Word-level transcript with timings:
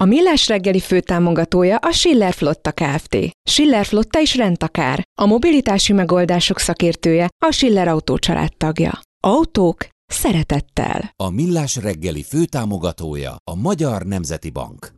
A 0.00 0.04
Millás 0.04 0.48
reggeli 0.48 0.80
főtámogatója 0.80 1.76
a 1.76 1.92
Schiller 1.92 2.32
Flotta 2.32 2.72
Kft. 2.72 3.16
Schiller 3.50 3.86
Flotta 3.86 4.20
is 4.20 4.36
rendtakár. 4.36 5.02
A 5.20 5.26
mobilitási 5.26 5.92
megoldások 5.92 6.58
szakértője 6.58 7.28
a 7.46 7.50
Schiller 7.50 7.88
Autó 7.88 8.18
tagja. 8.56 9.00
Autók 9.22 9.88
szeretettel. 10.06 11.12
A 11.16 11.30
Millás 11.30 11.76
reggeli 11.76 12.22
főtámogatója 12.22 13.36
a 13.50 13.54
Magyar 13.54 14.02
Nemzeti 14.02 14.50
Bank. 14.50 14.97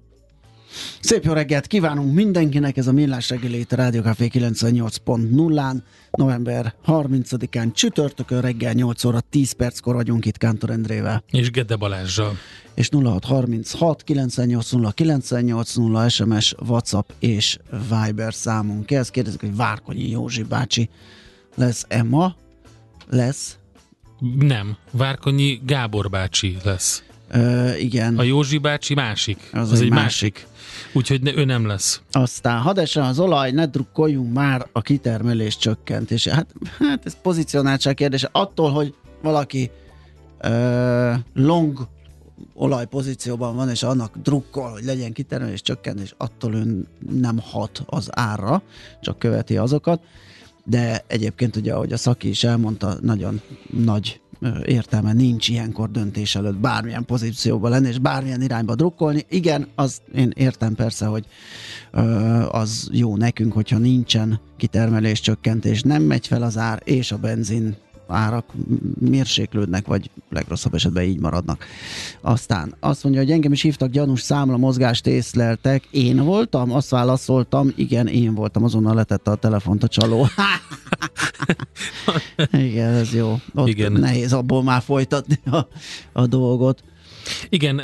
Szép 1.00 1.24
jó 1.24 1.32
reggelt 1.32 1.66
kívánunk 1.66 2.14
mindenkinek, 2.14 2.76
ez 2.76 2.86
a 2.86 2.92
Millás 2.92 3.28
reggelét 3.28 3.72
a 3.72 3.76
Rádió 3.76 4.02
Café 4.02 4.30
98.0-án, 4.32 5.76
november 6.10 6.74
30-án 6.86 7.72
csütörtökön 7.72 8.40
reggel 8.40 8.72
8 8.72 9.04
óra 9.04 9.20
10 9.20 9.52
perckor 9.52 9.94
vagyunk 9.94 10.26
itt 10.26 10.36
Kántor 10.36 10.70
Endrével. 10.70 11.22
És 11.30 11.50
Gede 11.50 11.76
Balázsjal. 11.76 12.36
És 12.74 12.88
0636 12.92 14.02
980 14.02 14.92
980 14.94 16.08
SMS, 16.08 16.54
WhatsApp 16.66 17.10
és 17.18 17.58
Viber 17.88 18.34
számunk. 18.34 18.90
Ezt 18.90 19.10
kérdezik, 19.10 19.40
hogy 19.40 19.56
Várkonyi 19.56 20.10
Józsi 20.10 20.42
bácsi 20.42 20.88
lesz 21.54 21.84
Emma? 21.88 22.36
Lesz? 23.08 23.58
Nem, 24.38 24.76
Várkonyi 24.90 25.60
Gábor 25.64 26.10
bácsi 26.10 26.56
lesz. 26.64 27.02
Ö, 27.30 27.74
igen. 27.74 28.18
A 28.18 28.22
Józsi 28.22 28.58
bácsi 28.58 28.94
másik. 28.94 29.38
Az, 29.52 29.72
az 29.72 29.78
egy, 29.78 29.84
egy 29.84 29.90
másik. 29.90 30.34
másik. 30.34 30.48
Úgyhogy 30.92 31.22
ne, 31.22 31.36
ő 31.36 31.44
nem 31.44 31.66
lesz. 31.66 32.00
Aztán 32.12 32.60
hadesen 32.60 33.02
az 33.02 33.18
olaj, 33.18 33.50
ne 33.50 33.66
drukkoljunk 33.66 34.32
már 34.32 34.66
a 34.72 34.80
kitermelés 34.80 35.56
csökkentése. 35.56 36.34
Hát, 36.34 36.46
hát 36.78 37.06
ez 37.06 37.16
pozícionáltság 37.22 37.94
kérdése. 37.94 38.28
Attól, 38.32 38.70
hogy 38.70 38.94
valaki 39.22 39.70
ö, 40.40 41.12
long 41.34 41.88
olaj 42.54 42.86
pozícióban 42.86 43.56
van, 43.56 43.70
és 43.70 43.82
annak 43.82 44.16
drukkol, 44.22 44.70
hogy 44.70 44.84
legyen 44.84 45.12
kitermelés 45.12 45.62
csökkentés, 45.62 46.14
attól 46.16 46.54
ő 46.54 46.86
nem 47.10 47.38
hat 47.38 47.82
az 47.86 48.08
árra, 48.10 48.62
csak 49.00 49.18
követi 49.18 49.56
azokat. 49.56 50.02
De 50.64 51.04
egyébként 51.06 51.56
ugye, 51.56 51.74
ahogy 51.74 51.92
a 51.92 51.96
szaki 51.96 52.28
is 52.28 52.44
elmondta, 52.44 52.96
nagyon 53.00 53.40
nagy 53.70 54.20
értelme 54.64 55.12
nincs 55.12 55.48
ilyenkor 55.48 55.90
döntés 55.90 56.34
előtt 56.34 56.56
bármilyen 56.56 57.04
pozícióban 57.04 57.70
lenni, 57.70 57.88
és 57.88 57.98
bármilyen 57.98 58.42
irányba 58.42 58.74
drukkolni. 58.74 59.24
Igen, 59.28 59.66
az 59.74 60.00
én 60.14 60.32
értem 60.34 60.74
persze, 60.74 61.06
hogy 61.06 61.26
az 62.50 62.88
jó 62.92 63.16
nekünk, 63.16 63.52
hogyha 63.52 63.78
nincsen 63.78 64.40
kitermelés 64.56 65.20
csökkentés, 65.20 65.82
nem 65.82 66.02
megy 66.02 66.26
fel 66.26 66.42
az 66.42 66.58
ár, 66.58 66.80
és 66.84 67.12
a 67.12 67.18
benzin 67.18 67.76
árak 68.10 68.44
mérséklődnek, 68.98 69.86
vagy 69.86 70.10
legrosszabb 70.30 70.74
esetben 70.74 71.02
így 71.02 71.20
maradnak. 71.20 71.64
Aztán 72.20 72.74
azt 72.80 73.02
mondja, 73.02 73.20
hogy 73.20 73.30
engem 73.30 73.52
is 73.52 73.62
hívtak 73.62 73.90
gyanús 73.90 74.20
számla 74.20 74.56
mozgást 74.56 75.06
észleltek. 75.06 75.84
Én 75.90 76.24
voltam? 76.24 76.72
Azt 76.72 76.90
válaszoltam, 76.90 77.72
igen, 77.76 78.06
én 78.06 78.34
voltam, 78.34 78.64
azonnal 78.64 78.94
letette 78.94 79.30
a 79.30 79.34
telefont 79.34 79.82
a 79.82 79.88
csaló. 79.88 80.28
igen, 82.52 82.94
ez 82.94 83.14
jó. 83.14 83.40
Ott 83.54 83.68
igen. 83.68 83.92
nehéz 83.92 84.32
abból 84.32 84.62
már 84.62 84.82
folytatni 84.82 85.38
a, 85.44 85.66
a 86.12 86.26
dolgot. 86.26 86.82
Igen, 87.48 87.82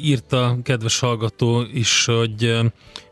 írta 0.00 0.58
kedves 0.62 0.98
hallgató 0.98 1.62
is, 1.72 2.04
hogy 2.04 2.60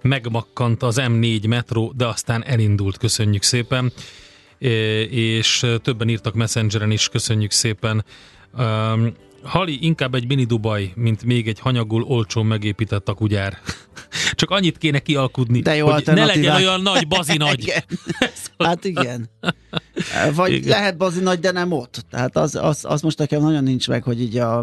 megmakkant 0.03 0.83
az 0.83 1.01
M4 1.01 1.49
metró, 1.49 1.93
de 1.97 2.07
aztán 2.07 2.45
elindult, 2.45 2.97
köszönjük 2.97 3.43
szépen 3.43 3.93
és 5.11 5.67
többen 5.83 6.09
írtak 6.09 6.35
Messengeren 6.35 6.91
is, 6.91 7.09
köszönjük 7.09 7.51
szépen. 7.51 8.05
Hali 9.43 9.79
inkább 9.81 10.15
egy 10.15 10.27
mini 10.27 10.45
Dubaj, 10.45 10.93
mint 10.95 11.25
még 11.25 11.49
egy 11.49 11.61
hanyagul 11.61 12.03
olcsón 12.03 12.47
megépített 12.47 13.09
akugyár. 13.09 13.59
Csak 14.33 14.51
annyit 14.51 14.79
kéne 14.79 14.99
kialkudni, 14.99 15.61
De 15.61 15.75
jó 15.75 15.91
hogy 15.91 16.07
ne 16.07 16.25
legyen 16.25 16.55
olyan 16.55 16.81
nagy, 16.81 17.09
bazi 17.09 17.37
nagy. 17.47 17.63
igen. 17.63 17.83
Hát 18.59 18.85
igen. 18.85 19.31
Vagy 20.35 20.53
igen. 20.53 20.69
lehet 20.69 20.97
bazi 20.97 21.21
nagy, 21.21 21.39
de 21.39 21.51
nem 21.51 21.73
ott. 21.73 22.05
Tehát 22.11 22.37
az, 22.37 22.55
az, 22.55 22.79
az 22.83 23.01
most 23.01 23.19
nekem 23.19 23.41
nagyon 23.43 23.63
nincs 23.63 23.89
meg, 23.89 24.03
hogy 24.03 24.21
így 24.21 24.37
a, 24.37 24.59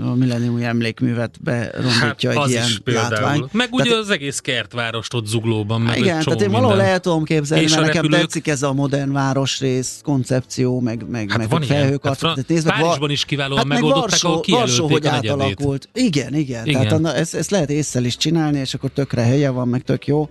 a 0.00 0.14
milleniumi 0.14 0.64
emlékművet 0.64 1.42
berondítja 1.42 2.32
hát 2.32 2.44
egy 2.44 2.50
ilyen 2.50 2.68
látvány. 2.84 3.44
Meg 3.52 3.68
ugye 3.72 3.84
tehát, 3.84 3.98
az 3.98 4.10
egész 4.10 4.38
kertvárost 4.38 5.14
ott 5.14 5.26
zuglóban. 5.26 5.80
Meg 5.80 5.98
igen, 5.98 6.22
tehát 6.22 6.40
én 6.40 6.50
valahol 6.50 6.76
lehet 6.76 7.02
tudom 7.02 7.24
képzelni, 7.24 7.64
És 7.64 7.70
mert 7.70 7.82
nekem 7.82 8.02
repülők... 8.02 8.20
tetszik 8.20 8.48
ez 8.48 8.62
a 8.62 8.72
modern 8.72 9.12
városrész 9.12 10.00
koncepció, 10.02 10.80
meg, 10.80 11.08
meg, 11.08 11.30
hát 11.30 11.38
meg 11.38 11.48
van 11.48 11.62
a 11.62 11.64
felhőkat. 11.64 12.20
Hát 12.20 12.44
Fra- 12.46 12.64
Párizsban 12.64 13.10
is 13.10 13.24
kiválóan 13.24 13.58
hát 13.58 13.66
megoldották, 13.66 14.22
ahol 14.22 14.42
Varsó, 14.48 14.88
hogy 14.88 15.06
átalakult. 15.06 15.88
Igen, 15.92 16.34
igen. 16.34 16.66
igen. 16.66 16.88
Tehát 16.88 17.16
ezt, 17.16 17.34
ezt 17.34 17.50
lehet 17.50 17.70
észre 17.70 18.00
is 18.00 18.16
csinálni, 18.16 18.58
és 18.58 18.74
akkor 18.74 18.90
tökre 18.90 19.22
helye 19.22 19.50
van, 19.50 19.68
meg 19.68 19.82
tök 19.82 20.06
jó. 20.06 20.28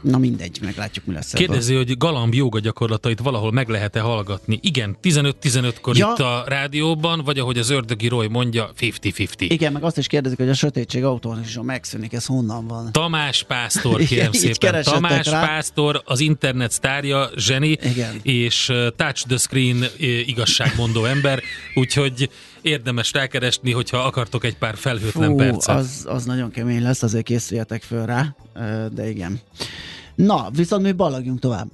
Na 0.00 0.18
mindegy, 0.18 0.58
meglátjuk, 0.62 1.04
mi 1.04 1.14
lesz 1.14 1.32
Kérdezi, 1.32 1.72
ebből. 1.74 1.84
hogy 1.86 1.96
galamb 1.96 2.34
joga 2.34 2.58
gyakorlatait 2.58 3.20
valahol 3.20 3.52
meg 3.52 3.68
lehet-e 3.68 4.00
hallgatni? 4.00 4.58
Igen, 4.62 4.96
15-15-kor 5.02 5.96
ja. 5.96 6.12
itt 6.12 6.20
a 6.20 6.44
rádióban, 6.46 7.22
vagy 7.24 7.38
ahogy 7.38 7.58
az 7.58 7.70
ördögi 7.70 8.08
Roy 8.08 8.26
mondja, 8.26 8.70
50-50. 8.80 9.28
Igen, 9.38 9.72
meg 9.72 9.84
azt 9.84 9.98
is 9.98 10.06
kérdezik, 10.06 10.38
hogy 10.38 10.48
a 10.48 10.54
sötétség 10.54 11.04
is 11.44 11.58
megszűnik, 11.62 12.12
ez 12.12 12.26
honnan 12.26 12.66
van? 12.66 12.92
Tamás 12.92 13.42
Pásztor, 13.42 14.02
kérem 14.04 14.32
szépen. 14.32 14.82
Tamás 14.82 15.26
rá. 15.26 15.46
Pásztor, 15.46 16.02
az 16.04 16.20
internet 16.20 16.70
sztárja, 16.70 17.30
zseni, 17.36 17.78
Igen. 17.82 18.20
és 18.22 18.64
touch 18.96 19.26
the 19.26 19.36
screen 19.36 19.84
igazságmondó 20.26 21.04
ember, 21.04 21.42
úgyhogy 21.74 22.30
érdemes 22.62 23.12
rákeresni, 23.12 23.72
hogyha 23.72 23.98
akartok 23.98 24.44
egy 24.44 24.56
pár 24.56 24.76
felhőtlen 24.76 25.30
Fú, 25.30 25.36
percet. 25.36 25.76
Az, 25.76 26.04
az 26.08 26.24
nagyon 26.24 26.50
kemény 26.50 26.82
lesz, 26.82 27.02
azért 27.02 27.24
készüljetek 27.24 27.82
föl 27.82 28.06
rá, 28.06 28.34
de 28.92 29.08
igen. 29.08 29.40
Na, 30.14 30.48
viszont 30.56 30.82
mi 30.82 30.92
balagjunk 30.92 31.40
tovább. 31.40 31.66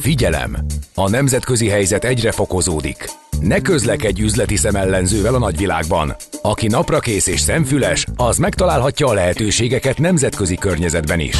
Figyelem! 0.00 0.56
A 0.94 1.08
nemzetközi 1.08 1.68
helyzet 1.68 2.04
egyre 2.04 2.32
fokozódik. 2.32 3.10
Ne 3.40 3.60
közlekedj 3.60 4.22
üzleti 4.22 4.56
szemellenzővel 4.56 5.34
a 5.34 5.38
nagyvilágban. 5.38 6.16
Aki 6.42 6.66
naprakész 6.66 7.26
és 7.26 7.40
szemfüles, 7.40 8.06
az 8.16 8.38
megtalálhatja 8.38 9.06
a 9.06 9.12
lehetőségeket 9.12 9.98
nemzetközi 9.98 10.54
környezetben 10.56 11.20
is 11.20 11.36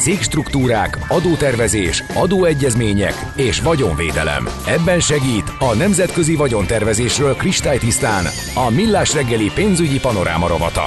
cégstruktúrák, 0.00 0.98
adótervezés, 1.08 2.04
adóegyezmények 2.14 3.14
és 3.36 3.60
vagyonvédelem. 3.60 4.48
Ebben 4.66 5.00
segít 5.00 5.52
a 5.58 5.74
Nemzetközi 5.74 6.36
Vagyontervezésről 6.36 7.34
kristálytisztán 7.34 8.24
a 8.54 8.70
Millás 8.70 9.14
reggeli 9.14 9.50
pénzügyi 9.54 10.00
panoráma 10.00 10.48
rovata. 10.48 10.84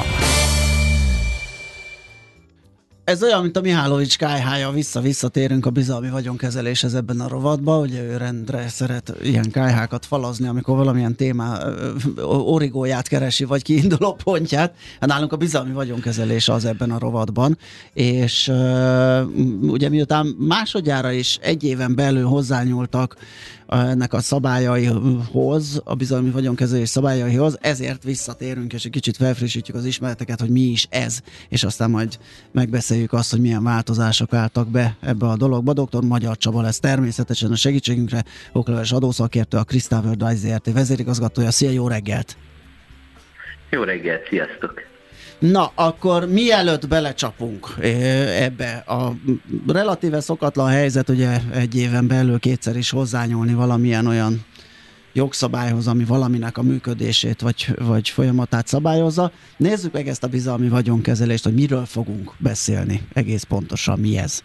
Ez 3.04 3.24
olyan, 3.24 3.42
mint 3.42 3.58
a 3.58 3.62
Mihálovics 3.62 4.18
kájhája, 4.18 4.72
vissza-visszatérünk 4.72 5.66
a 5.66 5.70
bizalmi 5.70 6.10
vagyonkezeléshez 6.10 6.94
ebben 6.94 7.20
a 7.20 7.28
rovatban, 7.28 7.82
ugye 7.82 8.04
ő 8.04 8.18
rendre 8.18 8.68
szeret 8.68 9.14
ilyen 9.24 9.52
kájhákat 9.52 10.06
falazni, 10.06 10.48
amikor 10.48 10.78
valamilyen 10.78 11.16
témá 11.16 11.74
origóját 12.26 13.08
keresi, 13.08 13.44
vagy 13.44 13.64
kiinduló 13.64 14.14
pontját. 14.24 14.76
Hát 15.00 15.10
nálunk 15.10 15.34
a 15.34 15.36
bizalmi 15.36 15.72
vagyonkezelés 15.72 16.50
az 16.50 16.66
ebben 16.66 16.92
a 16.92 17.00
rovatban, 17.00 17.58
és 17.94 18.52
ugye 19.62 19.90
miután 19.90 20.26
másodjára 20.26 21.12
is 21.12 21.40
egy 21.42 21.64
éven 21.64 21.96
belül 21.96 22.26
hozzányúltak 22.26 23.16
ennek 23.78 24.14
a 24.14 24.20
szabályaihoz, 24.20 25.82
a 25.84 25.96
bizalmi 25.96 26.30
vagyonkezelés 26.30 26.90
szabályaihoz, 26.90 27.58
ezért 27.62 28.04
visszatérünk, 28.04 28.74
és 28.74 28.86
egy 28.86 28.92
kicsit 28.92 29.18
felfrissítjük 29.18 29.78
az 29.78 29.86
ismereteket, 29.86 30.40
hogy 30.40 30.50
mi 30.50 30.60
is 30.60 30.88
ez, 30.90 31.20
és 31.50 31.64
aztán 31.64 31.90
majd 31.90 32.18
megbeszéljük 32.52 33.14
azt, 33.14 33.32
hogy 33.32 33.42
milyen 33.42 33.64
változások 33.64 34.34
álltak 34.34 34.68
be 34.68 34.96
ebbe 35.02 35.26
a 35.26 35.38
dologba. 35.38 35.74
Dr. 35.74 36.04
Magyar 36.04 36.38
Csaba 36.38 36.62
lesz 36.62 36.80
természetesen 36.80 37.52
a 37.52 37.56
segítségünkre, 37.56 38.24
okleves 38.52 38.92
adószakértő, 38.92 39.58
a 39.58 39.64
Christopher 39.64 40.16
Dice 40.16 40.62
vezérigazgatója. 40.74 41.52
Szia, 41.52 41.70
jó 41.70 41.88
reggelt! 41.88 42.38
Jó 43.70 43.84
reggelt, 43.84 44.28
sziasztok! 44.30 44.93
Na, 45.52 45.72
akkor 45.76 46.28
mielőtt 46.28 46.88
belecsapunk 46.88 47.76
ebbe 48.40 48.72
a 48.72 49.14
relatíve 49.68 50.20
szokatlan 50.20 50.70
helyzet, 50.70 51.10
ugye 51.10 51.40
egy 51.54 51.76
éven 51.76 52.08
belül 52.08 52.40
kétszer 52.40 52.76
is 52.76 52.90
hozzányúlni 52.90 53.54
valamilyen 53.54 54.08
olyan 54.08 54.46
jogszabályhoz, 55.14 55.88
ami 55.88 56.04
valaminek 56.04 56.58
a 56.58 56.62
működését 56.62 57.42
vagy, 57.42 57.68
vagy 57.78 58.10
folyamatát 58.10 58.68
szabályozza. 58.68 59.32
Nézzük 59.58 59.94
meg 59.94 60.08
ezt 60.08 60.24
a 60.24 60.28
bizalmi 60.28 60.70
vagyonkezelést, 60.70 61.44
hogy 61.44 61.54
miről 61.54 61.86
fogunk 61.86 62.34
beszélni 62.38 63.02
egész 63.14 63.44
pontosan, 63.44 64.00
mi 64.00 64.18
ez. 64.18 64.44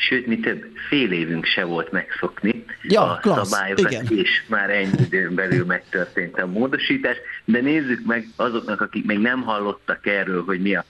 Sőt, 0.00 0.26
mi 0.26 0.40
több 0.40 0.64
fél 0.88 1.12
évünk 1.12 1.44
se 1.44 1.64
volt 1.64 1.92
megszokni 1.92 2.64
ja, 2.82 3.02
a 3.02 3.16
klassz, 3.16 3.50
szabályokat, 3.50 3.90
igen. 3.90 4.06
és 4.08 4.42
már 4.46 4.70
ennyi 4.70 4.98
időn 4.98 5.34
belül 5.34 5.64
megtörtént 5.64 6.38
a 6.38 6.46
módosítás, 6.46 7.16
de 7.44 7.60
nézzük 7.60 8.06
meg 8.06 8.26
azoknak, 8.36 8.80
akik 8.80 9.04
még 9.04 9.18
nem 9.18 9.42
hallottak 9.42 10.06
erről, 10.06 10.44
hogy 10.44 10.60
mi 10.60 10.74
a 10.74 10.84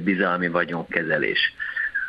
bizalmi 0.00 0.48
vagyonkezelés. 0.48 1.54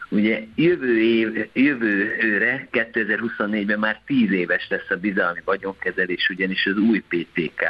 Ugye 0.09 0.43
jövő 0.55 1.01
év, 1.01 1.47
jövőre, 1.53 2.67
2024-ben 2.71 3.79
már 3.79 4.01
10 4.05 4.31
éves 4.31 4.67
lesz 4.69 4.89
a 4.89 4.95
bizalmi 4.95 5.41
vagyonkezelés, 5.45 6.29
ugyanis 6.29 6.65
az 6.65 6.77
új 6.77 7.03
PTK 7.07 7.63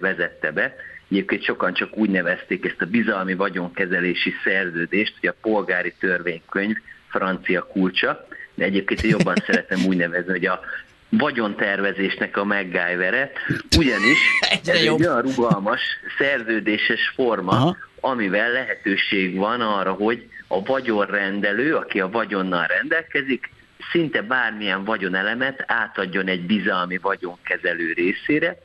vezette 0.00 0.50
be. 0.50 0.74
Egyébként 1.10 1.42
sokan 1.42 1.74
csak 1.74 1.96
úgy 1.96 2.10
nevezték 2.10 2.64
ezt 2.64 2.82
a 2.82 2.86
bizalmi 2.86 3.34
vagyonkezelési 3.34 4.34
szerződést, 4.44 5.14
hogy 5.20 5.28
a 5.28 5.34
polgári 5.40 5.94
törvénykönyv 5.98 6.76
francia 7.08 7.62
kulcsa, 7.62 8.26
de 8.54 8.64
egyébként 8.64 9.02
én 9.02 9.10
jobban 9.10 9.34
szeretem 9.46 9.84
úgy 9.86 9.96
nevezni, 9.96 10.30
hogy 10.30 10.46
a 10.46 10.60
vagyontervezésnek 11.08 12.36
a 12.36 12.44
MacGyvere, 12.44 13.32
ugyanis 13.76 14.18
ez 14.62 14.68
egy 14.68 14.88
olyan 14.88 15.20
rugalmas, 15.20 15.80
szerződéses 16.18 17.12
forma, 17.14 17.52
Aha. 17.52 17.76
amivel 18.00 18.50
lehetőség 18.50 19.36
van 19.36 19.60
arra, 19.60 19.92
hogy 19.92 20.28
a 20.46 20.62
vagyonrendelő, 20.62 21.74
aki 21.74 22.00
a 22.00 22.08
vagyonnal 22.08 22.66
rendelkezik, 22.66 23.50
szinte 23.90 24.22
bármilyen 24.22 24.84
vagyonelemet 24.84 25.64
átadjon 25.66 26.26
egy 26.26 26.40
bizalmi 26.40 26.98
vagyonkezelő 26.98 27.92
részére, 27.92 28.58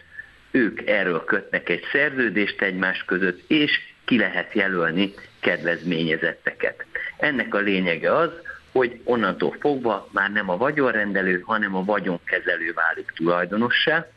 ők 0.51 0.87
erről 0.87 1.23
kötnek 1.23 1.69
egy 1.69 1.83
szerződést 1.91 2.61
egymás 2.61 3.03
között, 3.05 3.41
és 3.47 3.79
ki 4.05 4.17
lehet 4.17 4.53
jelölni 4.53 5.13
kedvezményezetteket. 5.39 6.85
Ennek 7.21 7.53
a 7.53 7.59
lényege 7.59 8.15
az, 8.15 8.29
hogy 8.71 9.01
onnantól 9.03 9.55
fogva 9.59 10.07
már 10.11 10.31
nem 10.31 10.49
a 10.49 10.57
vagyonrendelő, 10.57 11.39
hanem 11.45 11.75
a 11.75 11.83
vagyonkezelő 11.83 12.73
válik 12.73 13.11
tulajdonossá, 13.15 14.07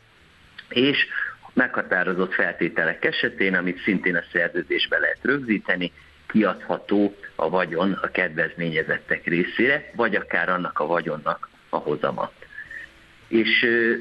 és 0.69 1.07
meghatározott 1.53 2.33
feltételek 2.33 3.05
esetén, 3.05 3.55
amit 3.55 3.81
szintén 3.83 4.15
a 4.15 4.23
szerződésbe 4.31 4.97
lehet 4.97 5.19
rögzíteni, 5.21 5.91
kiadható 6.27 7.15
a 7.35 7.49
vagyon 7.49 7.91
a 7.91 8.07
kedvezményezettek 8.07 9.25
részére, 9.25 9.91
vagy 9.95 10.15
akár 10.15 10.49
annak 10.49 10.79
a 10.79 10.85
vagyonnak 10.85 11.49
a 11.69 11.77
hozama. 11.77 12.31
És 13.27 13.63
ö, 13.63 13.93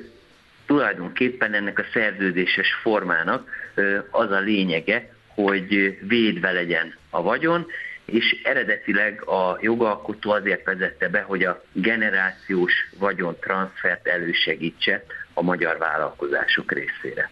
tulajdonképpen 0.66 1.54
ennek 1.54 1.78
a 1.78 1.84
szerződéses 1.92 2.74
formának 2.82 3.48
ö, 3.74 3.98
az 4.10 4.30
a 4.30 4.38
lényege, 4.38 5.12
hogy 5.26 5.98
védve 6.06 6.52
legyen 6.52 6.94
a 7.10 7.22
vagyon, 7.22 7.66
és 8.04 8.40
eredetileg 8.42 9.24
a 9.28 9.58
jogalkotó 9.60 10.30
azért 10.30 10.64
vezette 10.64 11.08
be, 11.08 11.20
hogy 11.20 11.44
a 11.44 11.64
generációs 11.72 12.72
vagyon 12.98 13.36
transfert 13.40 14.06
elősegítse 14.06 15.04
a 15.34 15.42
magyar 15.42 15.78
vállalkozások 15.78 16.72
részére. 16.72 17.30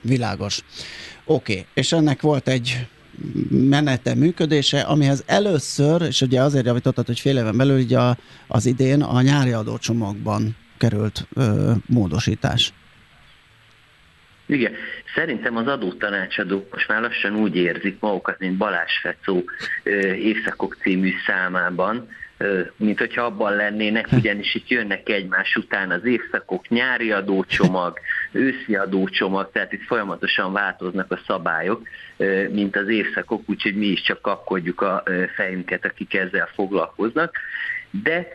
Világos. 0.00 0.60
Oké, 1.24 1.52
okay. 1.52 1.66
és 1.74 1.92
ennek 1.92 2.20
volt 2.20 2.48
egy 2.48 2.86
menete, 3.50 4.14
működése, 4.14 4.80
amihez 4.80 5.22
először, 5.26 6.02
és 6.02 6.20
ugye 6.20 6.42
azért 6.42 6.66
javítottad, 6.66 7.06
hogy 7.06 7.20
fél 7.20 7.36
éven 7.36 7.56
belül 7.56 7.78
ugye 7.78 7.98
az 8.46 8.66
idén 8.66 9.02
a 9.02 9.22
nyári 9.22 9.52
adócsomagban 9.52 10.56
került 10.78 11.26
ö, 11.34 11.72
módosítás. 11.86 12.72
Igen, 14.46 14.72
szerintem 15.14 15.56
az 15.56 15.66
adótanácsadók 15.66 16.72
most 16.72 16.88
már 16.88 17.00
lassan 17.00 17.36
úgy 17.36 17.56
érzik 17.56 18.00
magukat, 18.00 18.38
mint 18.38 18.56
Balázs 18.56 18.98
Fecó 19.02 19.44
Évszakok 20.14 20.76
című 20.80 21.12
számában, 21.26 22.08
mint 22.76 22.98
hogyha 22.98 23.22
abban 23.22 23.56
lennének, 23.56 24.08
hm. 24.08 24.16
ugyanis 24.16 24.54
itt 24.54 24.68
jönnek 24.68 25.08
egymás 25.08 25.56
után 25.56 25.90
az 25.90 26.04
évszakok, 26.04 26.68
nyári 26.68 27.12
adócsomag, 27.12 27.98
őszi 28.32 28.74
adócsomag, 28.74 29.50
tehát 29.52 29.72
itt 29.72 29.82
folyamatosan 29.82 30.52
változnak 30.52 31.12
a 31.12 31.20
szabályok, 31.26 31.88
mint 32.50 32.76
az 32.76 32.88
évszakok, 32.88 33.42
úgyhogy 33.46 33.76
mi 33.76 33.86
is 33.86 34.02
csak 34.02 34.22
kapkodjuk 34.22 34.80
a 34.80 35.02
fejünket, 35.34 35.84
akik 35.84 36.14
ezzel 36.14 36.48
foglalkoznak. 36.54 37.36
De 37.90 38.28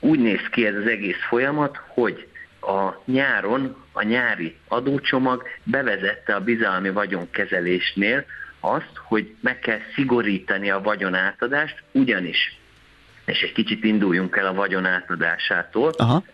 úgy 0.00 0.18
néz 0.18 0.48
ki 0.50 0.66
ez 0.66 0.74
az 0.74 0.86
egész 0.86 1.20
folyamat, 1.28 1.80
hogy 1.88 2.26
a 2.62 3.02
nyáron 3.04 3.76
a 3.92 4.02
nyári 4.02 4.56
adócsomag 4.68 5.42
bevezette 5.62 6.34
a 6.34 6.40
bizalmi 6.40 6.90
vagyonkezelésnél 6.90 8.24
azt, 8.60 8.92
hogy 8.94 9.34
meg 9.40 9.58
kell 9.58 9.78
szigorítani 9.94 10.70
a 10.70 10.80
vagyonátadást, 10.80 11.82
ugyanis, 11.92 12.58
és 13.24 13.42
egy 13.42 13.52
kicsit 13.52 13.84
induljunk 13.84 14.36
el 14.36 14.46
a 14.46 14.54
vagyon 14.54 14.84
átadásától, 14.84 15.92
Aha. 15.96 16.24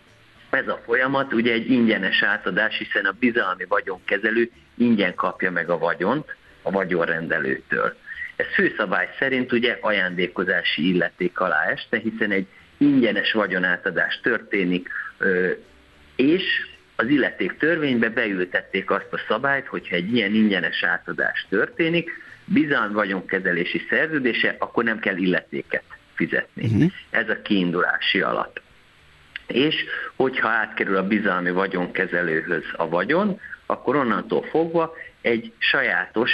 ez 0.49 0.67
a 0.67 0.81
folyamat 0.85 1.33
ugye 1.33 1.53
egy 1.53 1.71
ingyenes 1.71 2.23
átadás, 2.23 2.77
hiszen 2.77 3.05
a 3.05 3.15
bizalmi 3.19 3.65
vagyonkezelő 3.65 4.51
ingyen 4.77 5.15
kapja 5.15 5.51
meg 5.51 5.69
a 5.69 5.77
vagyont 5.77 6.35
a 6.61 6.71
vagyonrendelőtől. 6.71 7.95
Ez 8.35 8.45
főszabály 8.53 9.09
szerint 9.19 9.51
ugye 9.51 9.77
ajándékozási 9.81 10.93
illeték 10.93 11.39
alá 11.39 11.65
este, 11.65 11.97
hiszen 11.97 12.31
egy 12.31 12.47
ingyenes 12.77 13.31
vagyonátadás 13.31 14.19
történik, 14.23 14.89
és 16.19 16.43
az 16.95 17.07
illeték 17.07 17.57
törvénybe 17.57 18.09
beültették 18.09 18.91
azt 18.91 19.07
a 19.11 19.19
szabályt, 19.27 19.67
hogyha 19.67 19.95
egy 19.95 20.15
ilyen 20.15 20.33
ingyenes 20.33 20.83
átadás 20.83 21.45
történik, 21.49 22.11
bizalmi 22.45 22.93
vagyonkezelési 22.93 23.85
szerződése, 23.89 24.55
akkor 24.59 24.83
nem 24.83 24.99
kell 24.99 25.17
illetéket 25.17 25.83
fizetni. 26.13 26.65
Uh-huh. 26.65 26.91
Ez 27.09 27.29
a 27.29 27.41
kiindulási 27.41 28.21
alap. 28.21 28.61
És 29.47 29.75
hogyha 30.15 30.47
átkerül 30.47 30.97
a 30.97 31.07
bizalmi 31.07 31.51
vagyonkezelőhöz 31.51 32.63
a 32.73 32.89
vagyon, 32.89 33.39
akkor 33.65 33.95
onnantól 33.95 34.43
fogva 34.43 34.93
egy 35.21 35.51
sajátos 35.57 36.31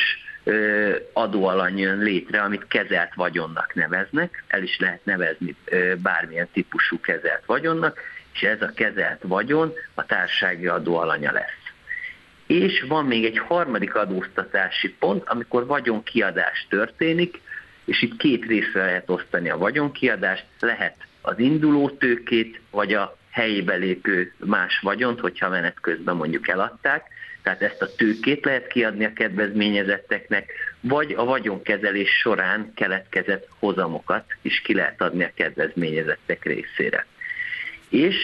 adóalany 1.13 1.77
jön 1.79 1.97
létre, 1.97 2.41
amit 2.41 2.67
kezelt 2.67 3.13
vagyonnak 3.13 3.73
neveznek, 3.73 4.43
el 4.47 4.63
is 4.63 4.79
lehet 4.79 5.05
nevezni 5.05 5.55
bármilyen 5.97 6.47
típusú 6.53 6.99
kezelt 6.99 7.45
vagyonnak, 7.45 7.99
és 8.35 8.41
ez 8.41 8.61
a 8.61 8.71
kezelt 8.75 9.21
vagyon 9.23 9.73
a 9.93 10.05
társasági 10.05 10.67
adó 10.67 10.97
alanya 10.97 11.31
lesz. 11.31 11.63
És 12.47 12.85
van 12.87 13.05
még 13.05 13.25
egy 13.25 13.37
harmadik 13.37 13.95
adóztatási 13.95 14.89
pont, 14.89 15.23
amikor 15.29 15.65
vagyonkiadás 15.65 16.67
történik, 16.69 17.41
és 17.85 18.01
itt 18.01 18.17
két 18.17 18.45
részre 18.45 18.85
lehet 18.85 19.09
osztani 19.09 19.49
a 19.49 19.57
vagyonkiadást, 19.57 20.45
lehet 20.59 20.95
az 21.21 21.39
induló 21.39 21.89
tőkét, 21.89 22.61
vagy 22.71 22.93
a 22.93 23.17
helyébe 23.31 23.75
lépő 23.75 24.33
más 24.37 24.79
vagyont, 24.79 25.19
hogyha 25.19 25.49
menet 25.49 25.79
közben 25.79 26.15
mondjuk 26.15 26.47
eladták, 26.47 27.07
tehát 27.43 27.61
ezt 27.61 27.81
a 27.81 27.95
tőkét 27.95 28.45
lehet 28.45 28.67
kiadni 28.67 29.05
a 29.05 29.13
kedvezményezetteknek, 29.13 30.51
vagy 30.79 31.13
a 31.13 31.25
vagyonkezelés 31.25 32.09
során 32.09 32.71
keletkezett 32.75 33.47
hozamokat 33.59 34.25
is 34.41 34.61
ki 34.61 34.73
lehet 34.73 35.01
adni 35.01 35.23
a 35.23 35.31
kedvezményezettek 35.35 36.43
részére 36.43 37.05
és 37.89 38.15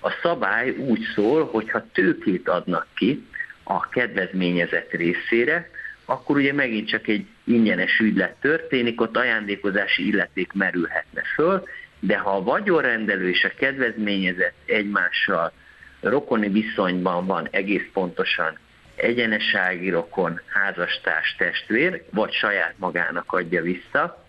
a 0.00 0.10
szabály 0.22 0.70
úgy 0.70 1.06
szól, 1.14 1.46
hogy 1.46 1.70
ha 1.70 1.86
tőkét 1.92 2.48
adnak 2.48 2.86
ki 2.94 3.26
a 3.64 3.88
kedvezményezett 3.88 4.90
részére, 4.90 5.70
akkor 6.04 6.36
ugye 6.36 6.52
megint 6.52 6.88
csak 6.88 7.08
egy 7.08 7.26
ingyenes 7.44 7.98
ügylet 7.98 8.36
történik, 8.40 9.00
ott 9.00 9.16
ajándékozási 9.16 10.06
illeték 10.06 10.52
merülhetne 10.52 11.22
föl, 11.34 11.62
de 12.00 12.18
ha 12.18 12.30
a 12.30 12.42
vagyonrendelő 12.42 13.28
és 13.28 13.44
a 13.44 13.52
kedvezményezett 13.58 14.54
egymással 14.66 15.52
rokoni 16.00 16.48
viszonyban 16.48 17.26
van 17.26 17.48
egész 17.50 17.86
pontosan 17.92 18.58
egyenesági 18.96 19.90
rokon, 19.90 20.40
házastárs, 20.46 21.34
testvér, 21.38 22.04
vagy 22.10 22.32
saját 22.32 22.74
magának 22.76 23.32
adja 23.32 23.62
vissza, 23.62 24.27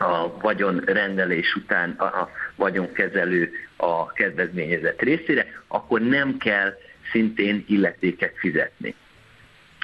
a 0.00 0.36
vagyonrendelés 0.40 1.54
után 1.54 1.90
a 1.90 2.30
vagyonkezelő 2.56 3.52
a 3.76 4.12
kedvezményezett 4.12 5.00
részére, 5.00 5.46
akkor 5.68 6.00
nem 6.00 6.36
kell 6.36 6.72
szintén 7.12 7.64
illetéket 7.68 8.32
fizetni. 8.36 8.94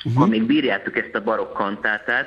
Uh-huh. 0.06 0.22
Ha 0.22 0.26
még 0.26 0.42
bírjátok 0.42 0.96
ezt 0.96 1.14
a 1.14 1.22
barokk 1.22 1.52
kantátát... 1.52 2.26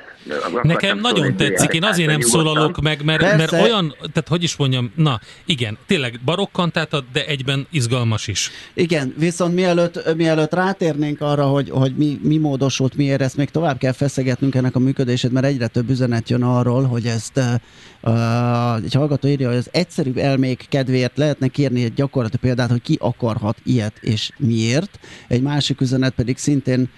Nekem 0.62 0.98
nagyon 0.98 1.36
tetszik, 1.36 1.72
én 1.72 1.84
azért 1.84 2.08
nem 2.08 2.20
szólalok 2.20 2.80
meg, 2.80 3.04
mert, 3.04 3.36
mert 3.36 3.52
olyan, 3.52 3.94
tehát 3.98 4.28
hogy 4.28 4.42
is 4.42 4.56
mondjam, 4.56 4.92
na 4.96 5.20
igen, 5.44 5.78
tényleg 5.86 6.20
barokk 6.24 6.52
kantáta, 6.52 7.04
de 7.12 7.26
egyben 7.26 7.66
izgalmas 7.70 8.26
is. 8.26 8.50
Igen, 8.74 9.14
viszont 9.18 9.54
mielőtt, 9.54 10.14
mielőtt 10.16 10.54
rátérnénk 10.54 11.20
arra, 11.20 11.44
hogy, 11.44 11.70
hogy 11.70 11.94
mi, 11.96 12.18
mi 12.22 12.36
módosult, 12.36 12.96
miért 12.96 13.20
ezt 13.20 13.36
még 13.36 13.50
tovább 13.50 13.78
kell 13.78 13.92
feszegetnünk 13.92 14.54
ennek 14.54 14.76
a 14.76 14.78
működését, 14.78 15.32
mert 15.32 15.46
egyre 15.46 15.66
több 15.66 15.90
üzenet 15.90 16.30
jön 16.30 16.42
arról, 16.42 16.82
hogy 16.82 17.06
ezt 17.06 17.36
uh, 17.36 18.84
egy 18.84 18.94
hallgató 18.94 19.28
írja, 19.28 19.48
hogy 19.48 19.56
az 19.56 19.68
egyszerűbb 19.72 20.16
elmék 20.16 20.66
kedvéért 20.68 21.16
lehetne 21.16 21.48
kérni 21.48 21.84
egy 21.84 21.94
gyakorlati 21.94 22.36
példát, 22.36 22.70
hogy 22.70 22.82
ki 22.82 22.96
akarhat 23.00 23.56
ilyet 23.64 23.98
és 24.00 24.30
miért. 24.36 24.98
Egy 25.28 25.42
másik 25.42 25.80
üzenet 25.80 26.14
pedig 26.14 26.38
szintén 26.38 26.88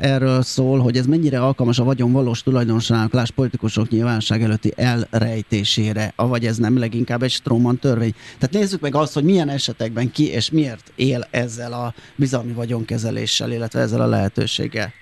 erről 0.00 0.42
szól, 0.42 0.78
hogy 0.78 0.96
ez 0.96 1.06
mennyire 1.06 1.40
alkalmas 1.40 1.78
a 1.78 1.84
vagyon 1.84 2.12
valós 2.12 2.42
tulajdonosának 2.42 3.14
politikusok 3.34 3.88
nyilvánosság 3.88 4.42
előtti 4.42 4.72
elrejtésére, 4.76 6.12
avagy 6.16 6.46
ez 6.46 6.56
nem 6.56 6.78
leginkább 6.78 7.22
egy 7.22 7.30
Stroman 7.30 7.78
törvény. 7.78 8.14
Tehát 8.38 8.54
nézzük 8.54 8.80
meg 8.80 8.94
azt, 8.94 9.14
hogy 9.14 9.24
milyen 9.24 9.48
esetekben 9.48 10.10
ki 10.10 10.28
és 10.28 10.50
miért 10.50 10.92
él 10.94 11.26
ezzel 11.30 11.72
a 11.72 11.94
bizalmi 12.16 12.52
vagyonkezeléssel, 12.52 13.52
illetve 13.52 13.80
ezzel 13.80 14.00
a 14.00 14.06
lehetőséggel. 14.06 14.92